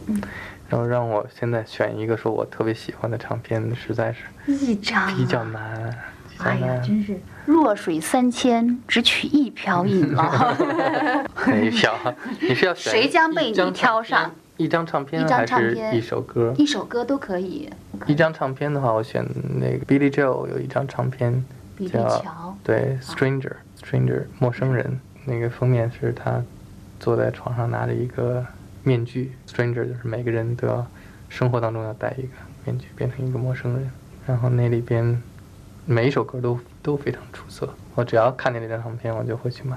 [0.08, 0.20] 嗯，
[0.68, 5.14] 然后让我现在选一个说我特别喜欢的唱片，实在是一张啊。
[5.16, 5.98] 比较难，
[6.38, 10.56] 哎呀，真是弱水三千，只取一瓢饮了。
[11.46, 11.94] 哪一瓢？
[12.40, 14.30] 你是要选谁将被你挑上？
[14.58, 16.54] 一张唱片一张还是唱片一首歌？
[16.56, 17.68] 一首歌都可以。
[18.06, 19.26] 一张唱片的话，我选
[19.58, 21.44] 那个 Billy Joel 有一张唱片
[21.90, 23.52] 叫，对 Stranger
[23.82, 26.42] Stranger 陌生人，那个封面是他
[27.00, 28.44] 坐在床上拿着一个
[28.84, 30.86] 面具，Stranger 就是每个人都要
[31.28, 32.28] 生活当中要戴一个
[32.64, 33.90] 面具，变成一个陌生人。
[34.26, 35.20] 然后那里边
[35.92, 39.76] 每一首歌都都非常出色，我只要看见那张唱片，我就会去买，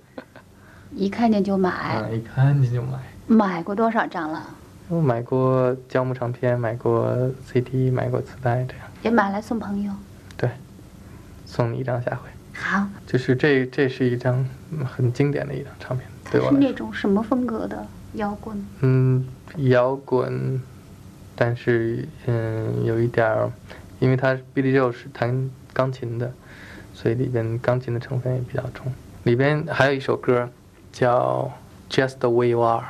[0.96, 2.02] 一看见就买。
[2.02, 2.98] 嗯，一看见就买。
[3.26, 4.42] 买过多少张了？
[4.88, 7.14] 我买过胶木唱片，买过
[7.46, 9.92] CD，买过磁带，这样也买来送朋友。
[10.38, 10.48] 对，
[11.44, 12.30] 送你一张下回。
[12.54, 18.66] 好，就是这这是一张嗯很经典的一张唱片，它是那种什么风格的摇滚？
[18.80, 20.58] 嗯，摇滚，
[21.36, 23.52] 但是嗯有一点儿，
[23.98, 26.32] 因为他 Billy Joe 是弹钢琴的，
[26.94, 28.92] 所以里边钢琴的成分也比较重。
[29.24, 30.48] 里边还有一首歌
[30.92, 31.50] 叫
[31.94, 32.82] 《Just the Way You Are》，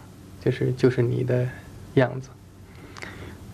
[0.45, 1.49] 就是就是你的
[1.95, 2.29] 样子。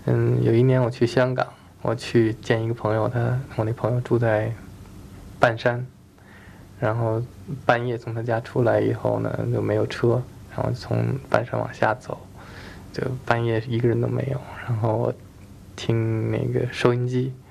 [0.06, 1.46] 嗯，有一年我去香港，
[1.80, 4.52] 我去见一个朋友，他我那朋友住在
[5.40, 5.86] 半山，
[6.78, 7.22] 然后
[7.64, 10.22] 半夜从他家出来以后呢，就没有车，
[10.54, 12.18] 然后从半山往下走，
[12.92, 15.14] 就半夜一个人都没有，然后我
[15.74, 17.32] 听那个收音机，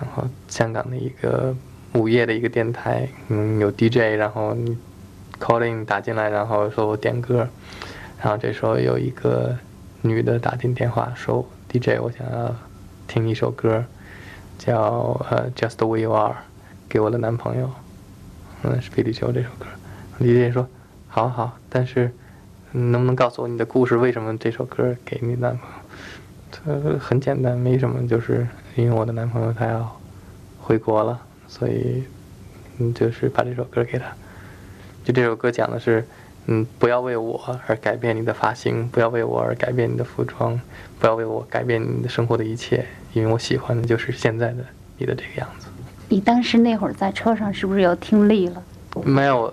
[0.00, 1.54] 然后香港的一个
[1.94, 4.76] 午夜的一个电台，嗯，有 DJ，然后你
[5.40, 7.48] calling 打进来，然后说我点歌，
[8.22, 9.56] 然后这时候有一个
[10.02, 12.54] 女的打进电话说 DJ，我想要
[13.06, 13.84] 听一首歌，
[14.58, 16.36] 叫呃 Just the Way You Are，
[16.88, 17.70] 给我的男朋友，
[18.62, 19.66] 嗯，是比利球这首歌。
[20.20, 20.68] DJ 说
[21.08, 22.12] 好好，但是
[22.72, 23.96] 嗯能不能告诉我你的故事？
[23.96, 26.82] 为什么这首歌给你男朋友？
[26.92, 28.46] 这很简单，没什么，就是
[28.82, 30.00] 因为我的男朋友他要
[30.60, 32.04] 回国了，所以
[32.78, 34.06] 嗯，就是把这首歌给他。
[35.04, 36.06] 就这首歌讲的是，
[36.46, 40.60] 嗯，不要为我而改变你的发型，不要为我而改变你的服装，
[41.00, 44.64] 不要为我改变你的生活的一切，因为我喜欢的就是现在的
[44.96, 45.66] 你的这个样子。
[46.08, 48.62] 你当时那会儿在车上是不是有听力了？
[49.04, 49.52] 没有，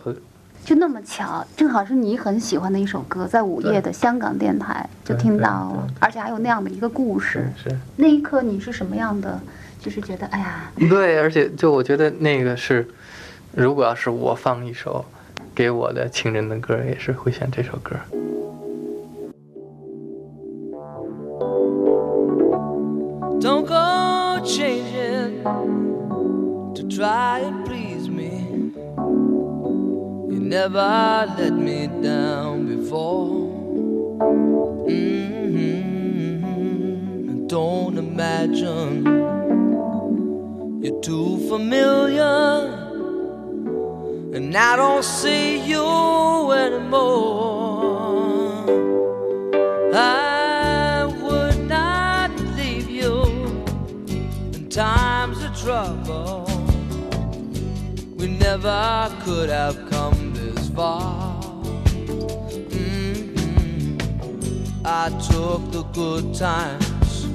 [0.65, 7.69] 就那么巧，正好是你很喜欢的一首歌，在午夜的香港电台就听到了，而且还有那样的一个故事是。
[7.95, 9.39] 那一刻你是什么样的？
[9.79, 12.87] 就是觉得，哎呀，对，而且就我觉得那个是，
[13.53, 15.05] 如果要是我放一首
[15.53, 17.95] 给我的情人的歌，也是会选这首歌。
[23.39, 25.43] Don't go changing
[26.73, 27.84] to try and please.
[27.84, 27.84] You
[30.45, 33.49] never let me down before.
[34.87, 35.47] hmm
[37.47, 39.05] Don't imagine
[40.83, 42.45] you're too familiar,
[44.35, 47.65] and I don't see you anymore.
[49.93, 53.23] I would not leave you
[54.53, 56.45] in times of trouble.
[58.17, 59.89] We never could have
[60.75, 61.39] far.
[62.69, 63.97] Mhm.
[64.83, 67.27] I took the good times,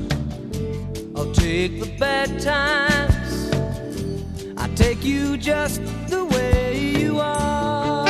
[1.16, 3.50] I'll take the bad times.
[4.56, 8.06] I take you just the way you are.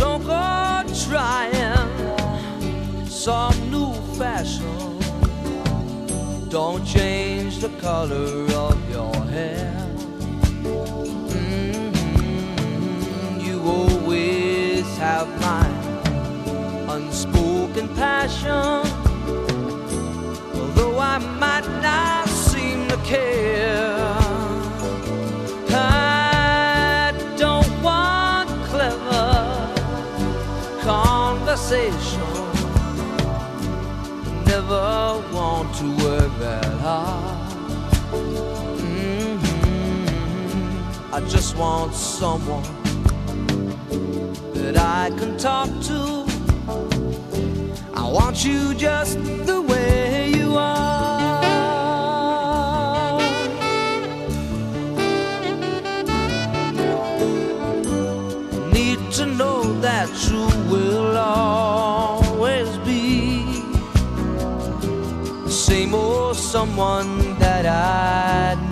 [0.00, 2.08] Don't go trying
[3.06, 4.98] some new fashion.
[6.48, 7.27] Don't change
[7.60, 9.74] the color of your hair.
[11.34, 11.92] Mhm,
[13.46, 15.66] You always have my
[16.94, 18.82] unspoken passion.
[20.58, 24.06] Although I might not seem to care.
[25.70, 29.30] I don't want clever
[30.82, 31.97] conversation.
[41.18, 42.62] I just want someone
[44.54, 46.24] that I can talk to.
[47.92, 51.42] I want you just the way you are.
[58.72, 63.42] Need to know that you will always be
[65.42, 68.67] the same old someone that I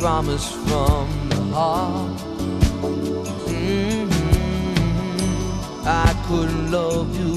[0.00, 2.18] promise from the heart.
[3.48, 4.08] Mhm.
[5.86, 7.34] I couldn't love you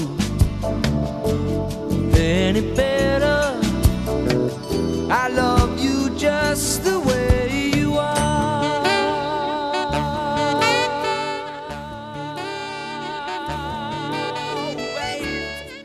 [2.14, 3.40] any better.
[5.10, 8.20] I love you just the way you are.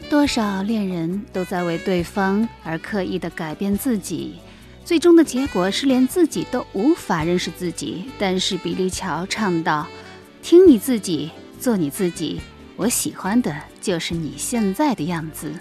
[0.09, 4.35] 多少恋人都在为对方而刻意的改变自己，
[4.85, 8.05] 最终的结果是连自己都无法认识自己。
[8.19, 9.87] 但是比利乔唱道
[10.43, 12.39] ：“听你自己，做你自己，
[12.75, 15.51] 我喜欢的就是你现在的样子。”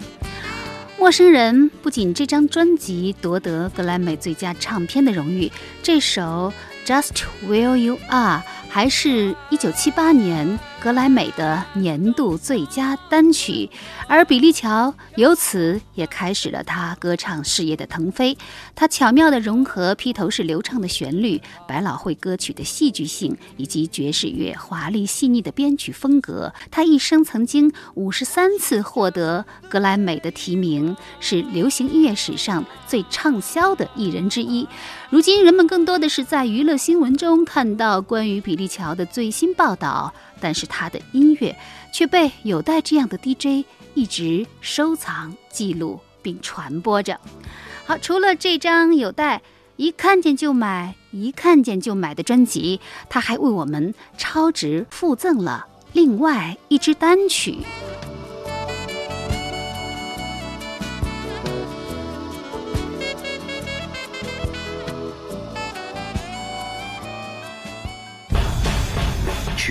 [0.97, 5.51] 陌生人不仅这张专辑夺得格莱美最佳唱片的荣誉，
[5.81, 6.53] 这首
[6.87, 13.67] 《Just Where You Are》还是一九七八年格莱美的年度最佳单曲，
[14.07, 18.37] 而比利乔由此也开始了他歌唱事业的腾飞。
[18.75, 26.53] 他巧妙地融合披头士流畅的旋律、百老汇歌曲的戏剧性以及爵士乐华丽细腻的编曲风格。
[26.69, 34.67] 他一生曾经五十三次获得格莱美的提名，是流行音乐史上最畅销的艺人之一。
[35.15, 41.55] 如今，人们更多的是在娱乐新闻中看到关于比利乔的最新报道，但是他的音乐
[41.93, 47.17] 却被有待这样的 DJ 一直收藏、记录并传播着。
[47.85, 49.41] 好，除了这张有待
[49.77, 57.59] 一看见就买、一看见就买的专辑，他还为我们超值附赠了另外一支单曲。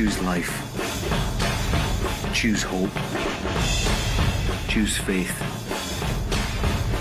[0.04, 0.52] Choose life.
[2.34, 2.92] Choose hope.
[4.68, 5.34] Choose faith.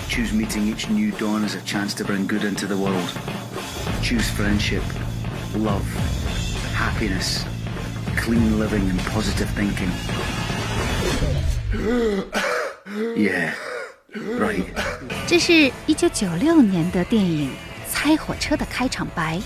[0.09, 3.13] Choose meeting each new dawn as a chance to bring good into the world.
[4.03, 4.83] Choose friendship,
[5.55, 5.85] love,
[6.75, 7.45] happiness,
[8.17, 9.91] clean living, and positive thinking.
[13.17, 13.53] Yeah,
[14.39, 14.65] right.
[15.27, 17.51] 这是一九九六年的电影《
[17.89, 19.41] 猜火车》的开场白。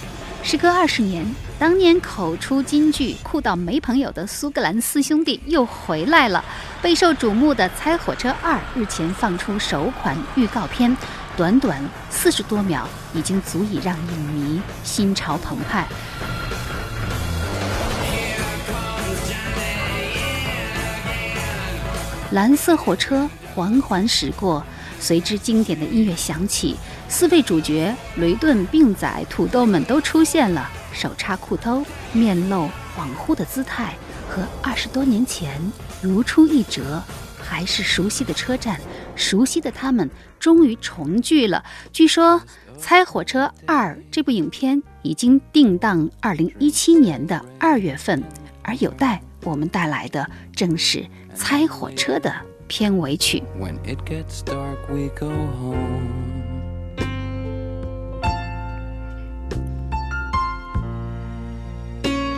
[0.45, 1.27] 时隔二十年，
[1.60, 6.45] 当年口出金句、酷到没朋友的苏格兰四兄弟又回来了。
[6.84, 10.95] 备受瞩目的《猜火车二》日前放出首款预告片，
[11.36, 15.88] 短短四十多秒，已经足以让影迷心潮澎湃。
[22.34, 24.64] 蓝色火车缓缓驶过，
[24.99, 26.76] 随之经典的音乐响起，
[27.10, 33.93] 四位主角雷顿、病仔、土豆们都出现了，手插裤兜，面露恍惚的姿态，
[34.28, 35.62] 和二十多年前
[36.02, 37.04] 如出一辙。
[37.39, 38.78] 还是熟悉的车站，
[39.16, 41.64] 熟悉的他们终于重聚了。
[41.93, 42.41] 据说
[42.78, 48.22] 《猜火车二》这部影片已经定档二零一七年的二月份，
[48.64, 51.00] 而有待我们带来的正是
[51.34, 52.36] 《猜火车》的
[52.68, 53.41] 片尾曲。
[53.58, 56.57] When it gets dark, we go home.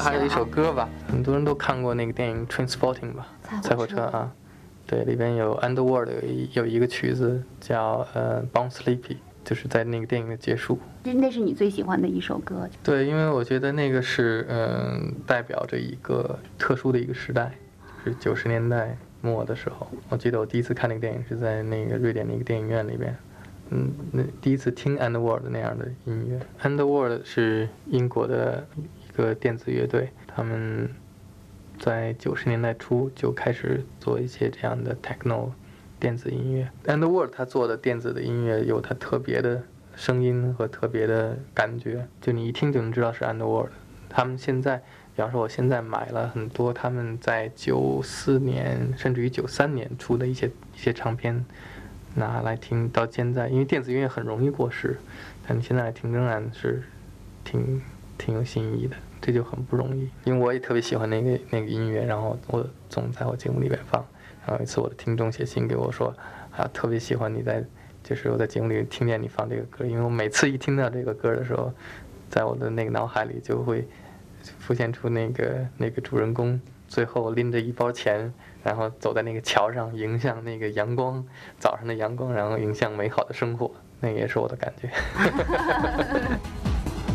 [0.00, 3.28] 还还有一首歌吧，很多人都看过那个电影《Trainspotting》吧，
[3.62, 4.32] 赛火车啊，
[4.86, 10.78] 对，里边有 Underworld 有一有一个曲子叫呃 Bound Sleepy，就是在那个电影的结束。
[11.04, 12.68] 那那是你最喜欢的一首歌。
[12.82, 17.52] 对，因为我觉得那个是嗯、代表着一个特殊的一个时代，
[18.04, 19.90] 是九十年代末的时候。
[20.08, 23.16] 我记得我第一次看那个电影是在那个瑞典的一个电影院里边，
[23.70, 26.40] 嗯，那第一次听 Underworld 那样的音乐。
[26.62, 30.88] Underworld 是英国的一一个电子乐队，他们
[31.78, 35.50] 在九十年代初就开始做一些这样的 techno
[35.98, 36.70] 电子音乐。
[36.86, 39.64] Underworld 他做的电子的音乐有它特别的
[39.96, 43.70] 声音和特别的感觉，就你一听就能知道是 Underworld。
[44.08, 44.78] 他们现在，
[45.14, 51.44] 比方说我现在买了很多他们在九四年甚至于九三年出的一些一些唱片，
[52.14, 54.98] 拿来听到现在，因为电子音乐很容易过时，
[55.46, 56.82] 但你现在听仍然是
[57.44, 57.80] 挺
[58.20, 60.06] 挺有新意的，这就很不容易。
[60.24, 64.04] 因为我也特别喜欢那个那个音乐，然后我总在我节目里面放。
[64.46, 66.14] 然后有一次我的听众写信给我说，
[66.50, 67.64] 啊，特别喜欢你在，
[68.02, 71.72] 就是我在节目里听见你放这个歌，因为我每次一听到这个歌的时候，
[72.28, 73.88] 在我的那个脑海里就会
[74.58, 81.24] 浮现出那个那个主人公最后拎着一包钱，然后走在那个桥上，迎向那个阳光，
[81.58, 84.90] 早上的阳光，然后迎向美好的生活，那也是我的感觉。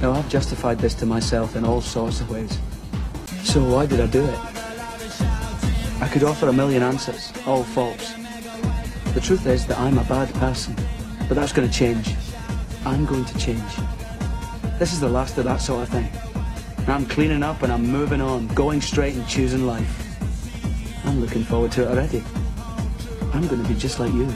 [0.02, 2.60] Now, I've justified this to myself in all sorts of ways.
[3.44, 4.40] So why did I do it?
[6.02, 8.14] I could offer a million answers, all false.
[9.14, 10.76] The truth is that I'm a bad person,
[11.28, 12.14] but that's going to change.
[12.86, 13.64] I'm going to change.
[14.78, 16.10] This is the last of that sort of thing.
[16.88, 20.18] I'm cleaning up and I'm moving on, going straight and choosing life.
[21.06, 22.24] I'm looking forward to it already.
[23.34, 24.28] I'm going to be just like you.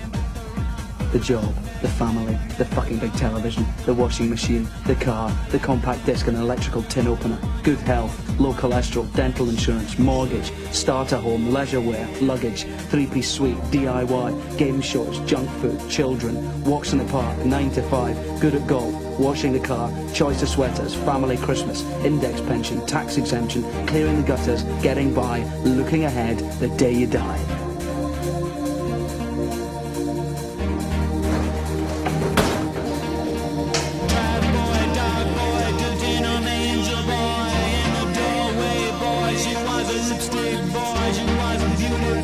[1.12, 6.06] The job, the family, the fucking big television, the washing machine, the car, the compact
[6.06, 11.82] disc and electrical tin opener, good health, low cholesterol, dental insurance, mortgage, starter home, leisure
[11.82, 17.72] wear, luggage, three-piece suite, DIY, game shorts, junk food, children, walks in the park, 9
[17.72, 22.86] to 5, good at golf, washing the car, choice of sweaters, family Christmas, index pension,
[22.86, 27.59] tax exemption, clearing the gutters, getting by, looking ahead, the day you die.
[40.72, 42.19] boys, you wasn't beautiful.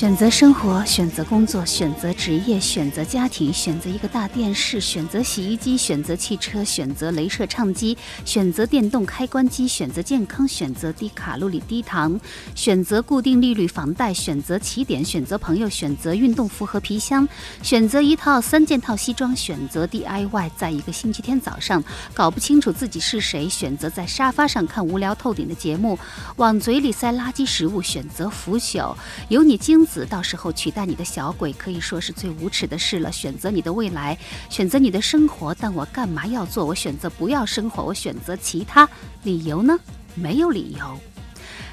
[0.00, 12.18] 选择生活，选择工作，选择职业，选择家庭，选择一个大电视，选择洗衣机，选择汽车，选择镭射唱机，选择电动开关机，选择健康，选择低卡路里低糖，
[12.54, 17.28] 选择固定利率房贷，选择起点，选择朋友，选择运动服和皮箱，
[17.62, 21.84] 选择一套三件套西装，选择 DIY，在一个星期天早上
[22.14, 25.98] 搞不清楚自己是谁，选择在沙发上看无聊透顶的节目，
[26.36, 28.96] 往嘴里塞垃圾食物，选择腐朽，
[29.28, 33.10] 有你精子，到时候取代你的小鬼，可以说是最无耻的事了。
[33.10, 34.16] 选择你的未来，
[34.48, 36.64] 选择你的生活，但我干嘛要做？
[36.64, 38.88] 我选择不要生活，我选择其他，
[39.24, 39.76] 理由呢？
[40.14, 40.96] 没有理由。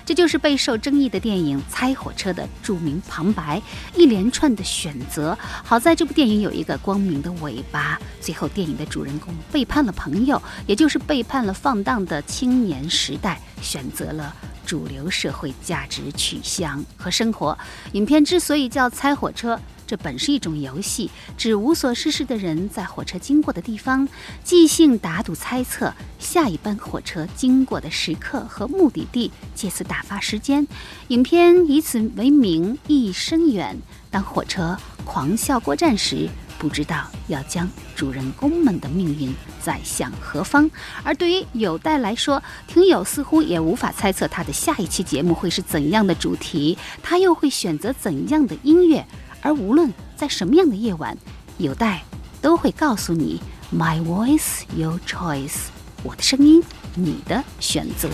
[0.03, 3.61] 这就是备受争议的电影《猜火车》的著名旁白，
[3.93, 5.37] 一连串的选择。
[5.65, 14.33] 好在这部电影有一个光明的尾巴，最后电影的主人公背叛了朋友，也就是背叛了放荡的青年时代，选择了
[14.67, 17.57] 主流社会价值取向和生活。
[17.93, 19.55] 影片之所以叫《猜火车》。
[19.87, 24.05] 这本是一种游戏，指无所事事的人在火车经过的地方，
[24.43, 30.67] 即兴打赌猜测下一班火车经过的时刻和目的地，借此打发时间。
[31.07, 33.77] 影片以此为名，意义深远。
[34.11, 36.27] 当火车狂笑过站时，
[36.57, 40.69] 不知道要将主人公们的命运载向何方。
[41.03, 49.05] 而对于有待来说，听友似乎也无法猜测他的下一期节目会是怎样的主题，他又会选择怎样的音乐。
[49.41, 51.17] 而无论在什么样的夜晚，
[51.57, 52.03] 有待
[52.41, 53.41] 都会告诉你
[53.73, 55.67] ：My voice, your choice。
[56.03, 56.63] 我的声音，
[56.95, 58.09] 你的选择。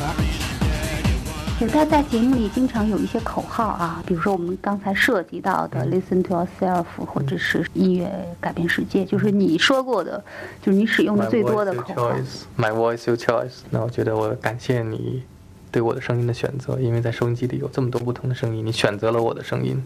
[1.64, 8.12] 有待在节目里经常有一些口号啊，比如说我们刚才涉及到的 “listen to yourself”，或者是音乐
[8.42, 10.22] 改变世界，就是你说过的，
[10.62, 12.12] 就是你使用的最多的口号。
[12.58, 13.60] My voice, your choice。
[13.70, 15.24] 那我觉得我感谢你
[15.72, 19.82] 对我的声音的选择，因为在收音机里有这么多不同的声音，你选择了我的声音。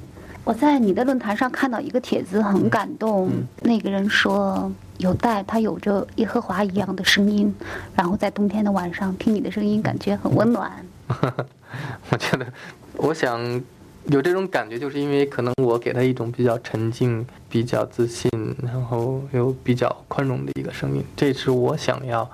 [0.45, 3.29] 我在你的论坛上看到一个帖子，很感动。
[3.61, 7.53] 那个人说，有待他有着耶和华一样的声音，
[7.93, 10.71] 然后在冬天的晚上听你的声音，感觉很温暖。
[12.09, 12.45] 我觉得，
[12.97, 13.39] 我想
[14.07, 18.29] 有这种感觉，就是因为可能我给他一种比较沉静、比较自信，
[18.63, 21.03] 然后又比较宽容的一个声音。
[21.15, 22.29] 这是我想要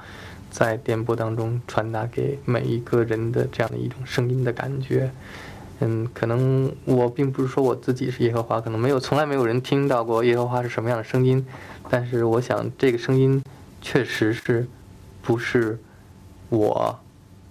[0.52, 5.12] 在电波当中传达给每一个人的这样的一种声音的感觉。
[5.80, 11.46] 嗯，可能我并不是说我自己是耶和华，可能没有从来没有人听到过耶和华是什么样的声音，
[11.90, 13.44] 但是我想这个声音
[13.82, 14.68] 确实是
[15.22, 15.80] 不是
[16.50, 17.00] 我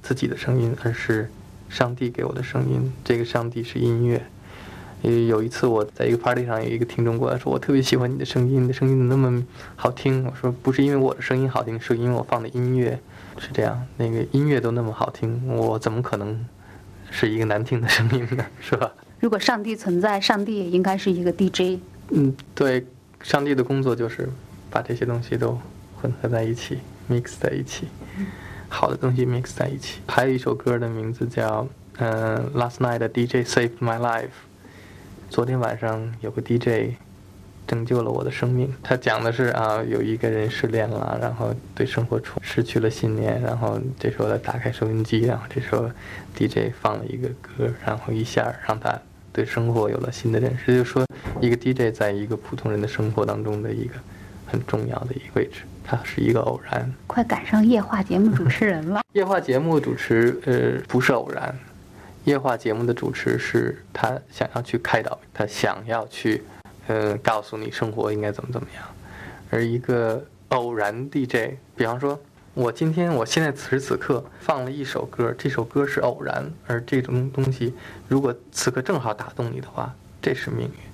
[0.02, 1.30] 自己的声音，而是
[1.68, 2.92] 上帝给我的声音。
[3.04, 4.22] 这个上帝是音乐。
[5.02, 9.44] 有一次我在一个 party 上，有一个听众过来说：“我特别喜欢你的声音，你的声音怎么那么
[9.76, 12.98] 好听？”我说：“不是因为我的声音好听，是因为我放的音乐
[13.38, 13.86] 是这样。
[13.96, 16.44] 那个音乐都那么好听，我怎么可能？”
[17.14, 18.90] 是一个难听的声音呢， 是吧？
[19.20, 21.78] 如果上帝存在，上帝也应该是一个 DJ。
[22.08, 22.86] 嗯，对，
[23.22, 24.26] 上帝的工作就是
[24.70, 25.58] 把这些东西都
[26.00, 26.78] 混合在一起
[27.10, 27.86] ，mix 在一起，
[28.72, 30.00] 好的东西 mix 在一起。
[30.08, 31.68] 还有一首歌的名字叫
[31.98, 34.30] 嗯、，Last Night DJ Saved My Life。
[35.28, 36.96] 昨天晚上有个 DJ
[37.66, 38.72] 拯救了我的生命。
[38.82, 45.88] 他讲的是啊，有一个人失恋了，然后对生活出失去了信念，然后这时候他打开收音机，然后这时候
[46.34, 48.98] DJ 放了一个歌，然后一下让他
[49.32, 50.74] 对生活有了新的认识。
[50.74, 51.06] 就是说，
[51.40, 53.94] 一个 DJ 在一个普通人的生活当中的一个
[54.46, 56.92] 很重要的一个位置，它是一个偶然。
[57.06, 59.02] 快赶上夜话节目主持人了。
[59.12, 61.54] 夜话节目主持呃不是偶然，
[62.24, 66.42] 夜话节目的主持是他想要去开导，他想要去。
[66.88, 68.84] 呃，告诉你生活应该怎么怎么样，
[69.50, 72.20] 而一个偶然 DJ，比方说，
[72.54, 77.72] 我今天我现在此时此刻放了一首歌，这首歌是偶然，而这种东西
[78.08, 80.91] 如果此刻正好打动你的话，这是命运。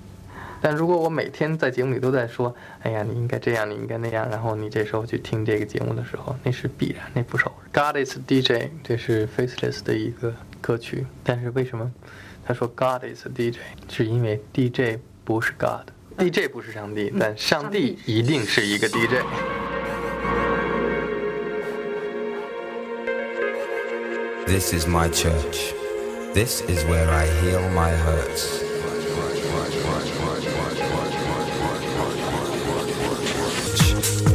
[0.61, 7.93] 但如果我每天在节目里都在说，哎呀，你应该这样，你应该那样，然后你这时候去听这个节目的时候，那是必然，那不是偶然。
[7.93, 11.91] God is DJ，这是 Faceless 的一个歌曲，但是为什么
[12.45, 13.57] 他说 God is DJ，
[13.89, 14.99] 是因为 DJ。
[15.25, 19.21] 不是 God，DJ 不是上帝，但上帝一定是一个 DJ。
[24.47, 25.71] This is my church.
[26.33, 28.68] This is where I heal my hurts.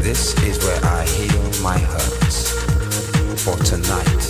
[0.05, 2.50] This is where I heal my hurts.
[3.42, 4.22] For tonight,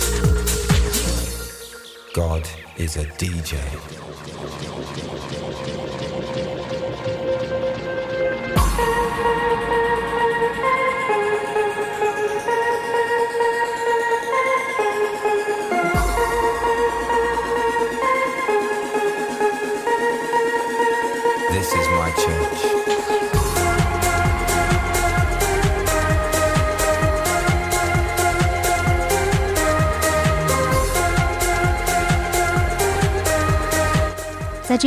[2.13, 2.47] God
[2.77, 3.59] is a DJ.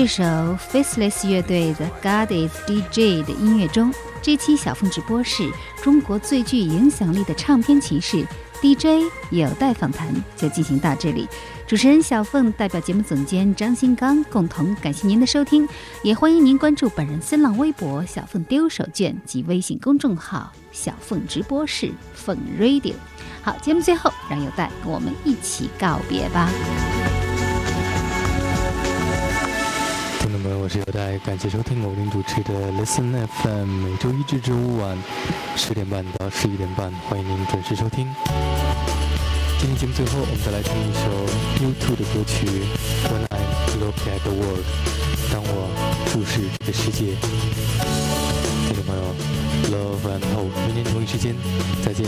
[0.01, 3.93] 这首 Faceless 乐队的《God Is DJ》的音乐中，
[4.23, 5.51] 这期小凤直播室
[5.83, 8.25] 中国最具影响力的唱片骑士
[8.63, 11.27] DJ 有待访谈就进行到这里。
[11.67, 15.69] 主持人小凤代表节目总监张新刚共同感谢您的收听，
[16.05, 22.95] 也欢迎您关注本人新浪微博“小凤丢手绢”及微信公众号“小凤直播室”凤 Radio。
[23.43, 26.49] 好，节目最后让有待跟我们一起告别吧。
[30.57, 34.97] 我是有代，感谢收听我您主持的 Listen FM，每周一至周五晚
[35.57, 38.07] 十点半到十一点半，欢迎您准时收听。
[39.59, 41.11] 今天节目最后，我们再来听一首
[41.61, 42.47] U2 的歌曲
[43.09, 43.41] 《When I
[43.81, 44.65] Look at the World》，
[45.33, 45.69] 当我
[46.13, 47.17] 注视这个世界。
[48.69, 49.03] 听众朋友
[49.73, 51.35] ，Love and Hope，明天同一时间
[51.85, 52.07] 再见。